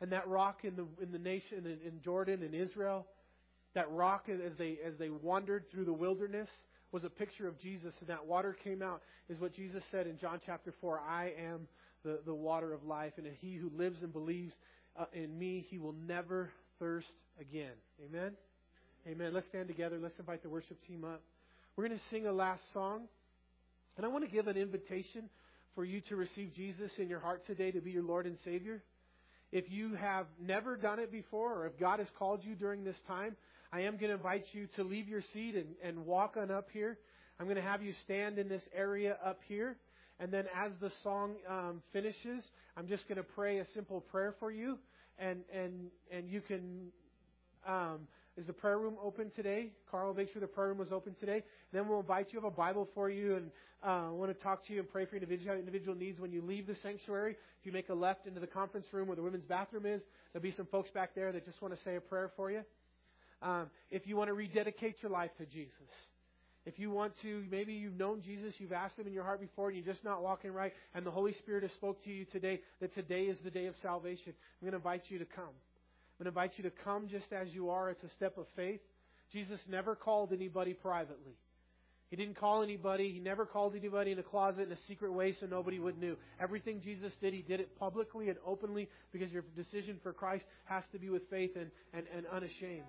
[0.00, 3.06] And that rock in the in the nation in, in Jordan and Israel,
[3.74, 6.48] that rock as they as they wandered through the wilderness
[6.92, 10.18] was a picture of Jesus, and that water came out is what Jesus said in
[10.18, 11.00] John chapter four.
[11.00, 11.66] I am
[12.04, 14.52] the the water of life, and he who lives and believes
[14.96, 17.06] uh, in me, he will never thirst
[17.40, 17.72] again.
[18.06, 18.32] Amen.
[19.06, 19.32] Amen.
[19.32, 19.98] Let's stand together.
[20.00, 21.22] Let's invite the worship team up.
[21.74, 23.08] We're going to sing a last song.
[23.96, 25.28] And I want to give an invitation
[25.74, 28.82] for you to receive Jesus in your heart today to be your Lord and Savior.
[29.50, 32.96] If you have never done it before, or if God has called you during this
[33.06, 33.36] time,
[33.72, 36.68] I am going to invite you to leave your seat and, and walk on up
[36.72, 36.98] here.
[37.40, 39.76] I'm going to have you stand in this area up here.
[40.20, 42.44] And then as the song um, finishes,
[42.76, 44.78] I'm just going to pray a simple prayer for you.
[45.18, 45.72] And, and,
[46.10, 46.92] and you can
[47.66, 49.70] Um, is the prayer room open today?
[49.90, 51.44] Carl make sure the prayer room was open today.
[51.72, 52.40] Then we'll invite you.
[52.40, 53.50] Have a Bible for you, and
[53.82, 56.66] uh, want to talk to you and pray for individual individual needs when you leave
[56.66, 57.36] the sanctuary.
[57.60, 60.02] If you make a left into the conference room where the women's bathroom is,
[60.32, 62.62] there'll be some folks back there that just want to say a prayer for you.
[63.42, 65.72] Um, if you want to rededicate your life to Jesus,
[66.64, 69.68] if you want to, maybe you've known Jesus, you've asked Him in your heart before,
[69.68, 72.60] and you're just not walking right, and the Holy Spirit has spoke to you today
[72.80, 74.32] that today is the day of salvation.
[74.60, 75.44] I'm going to invite you to come.
[75.44, 77.90] I'm going to invite you to come just as you are.
[77.90, 78.80] It's a step of faith.
[79.32, 81.32] Jesus never called anybody privately.
[82.10, 83.10] He didn't call anybody.
[83.10, 86.16] He never called anybody in a closet in a secret way so nobody would know.
[86.38, 90.84] Everything Jesus did, He did it publicly and openly because your decision for Christ has
[90.92, 92.84] to be with faith and, and, and unashamed.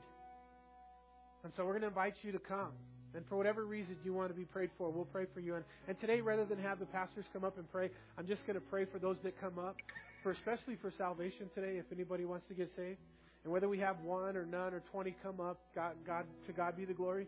[1.44, 2.72] And so we're going to invite you to come.
[3.16, 5.56] And for whatever reason you want to be prayed for, we'll pray for you.
[5.56, 8.56] And, and today, rather than have the pastors come up and pray, I'm just going
[8.56, 9.76] to pray for those that come up,
[10.24, 12.98] for especially for salvation today, if anybody wants to get saved.
[13.44, 16.76] And whether we have one or none or 20 come up, God, God, to God
[16.76, 17.28] be the glory.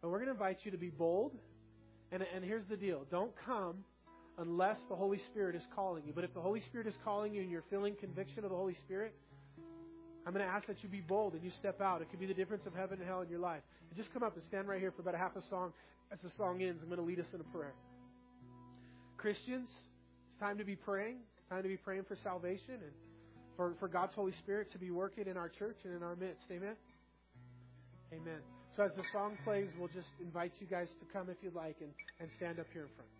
[0.00, 1.32] But we're going to invite you to be bold.
[2.12, 3.84] And, and here's the deal don't come
[4.38, 6.12] unless the Holy Spirit is calling you.
[6.14, 8.76] But if the Holy Spirit is calling you and you're feeling conviction of the Holy
[8.84, 9.14] Spirit,
[10.28, 12.02] I'm going to ask that you be bold and you step out.
[12.02, 13.62] It could be the difference of heaven and hell in your life.
[13.88, 15.72] And just come up and stand right here for about a half a song.
[16.12, 17.72] As the song ends, I'm going to lead us in a prayer.
[19.16, 19.70] Christians,
[20.28, 21.16] it's time to be praying.
[21.48, 22.92] Time to be praying for salvation and
[23.56, 26.44] for, for God's Holy Spirit to be working in our church and in our midst.
[26.52, 26.76] Amen?
[28.12, 28.40] Amen.
[28.76, 31.76] So as the song plays, we'll just invite you guys to come if you'd like
[31.80, 33.17] and, and stand up here in front.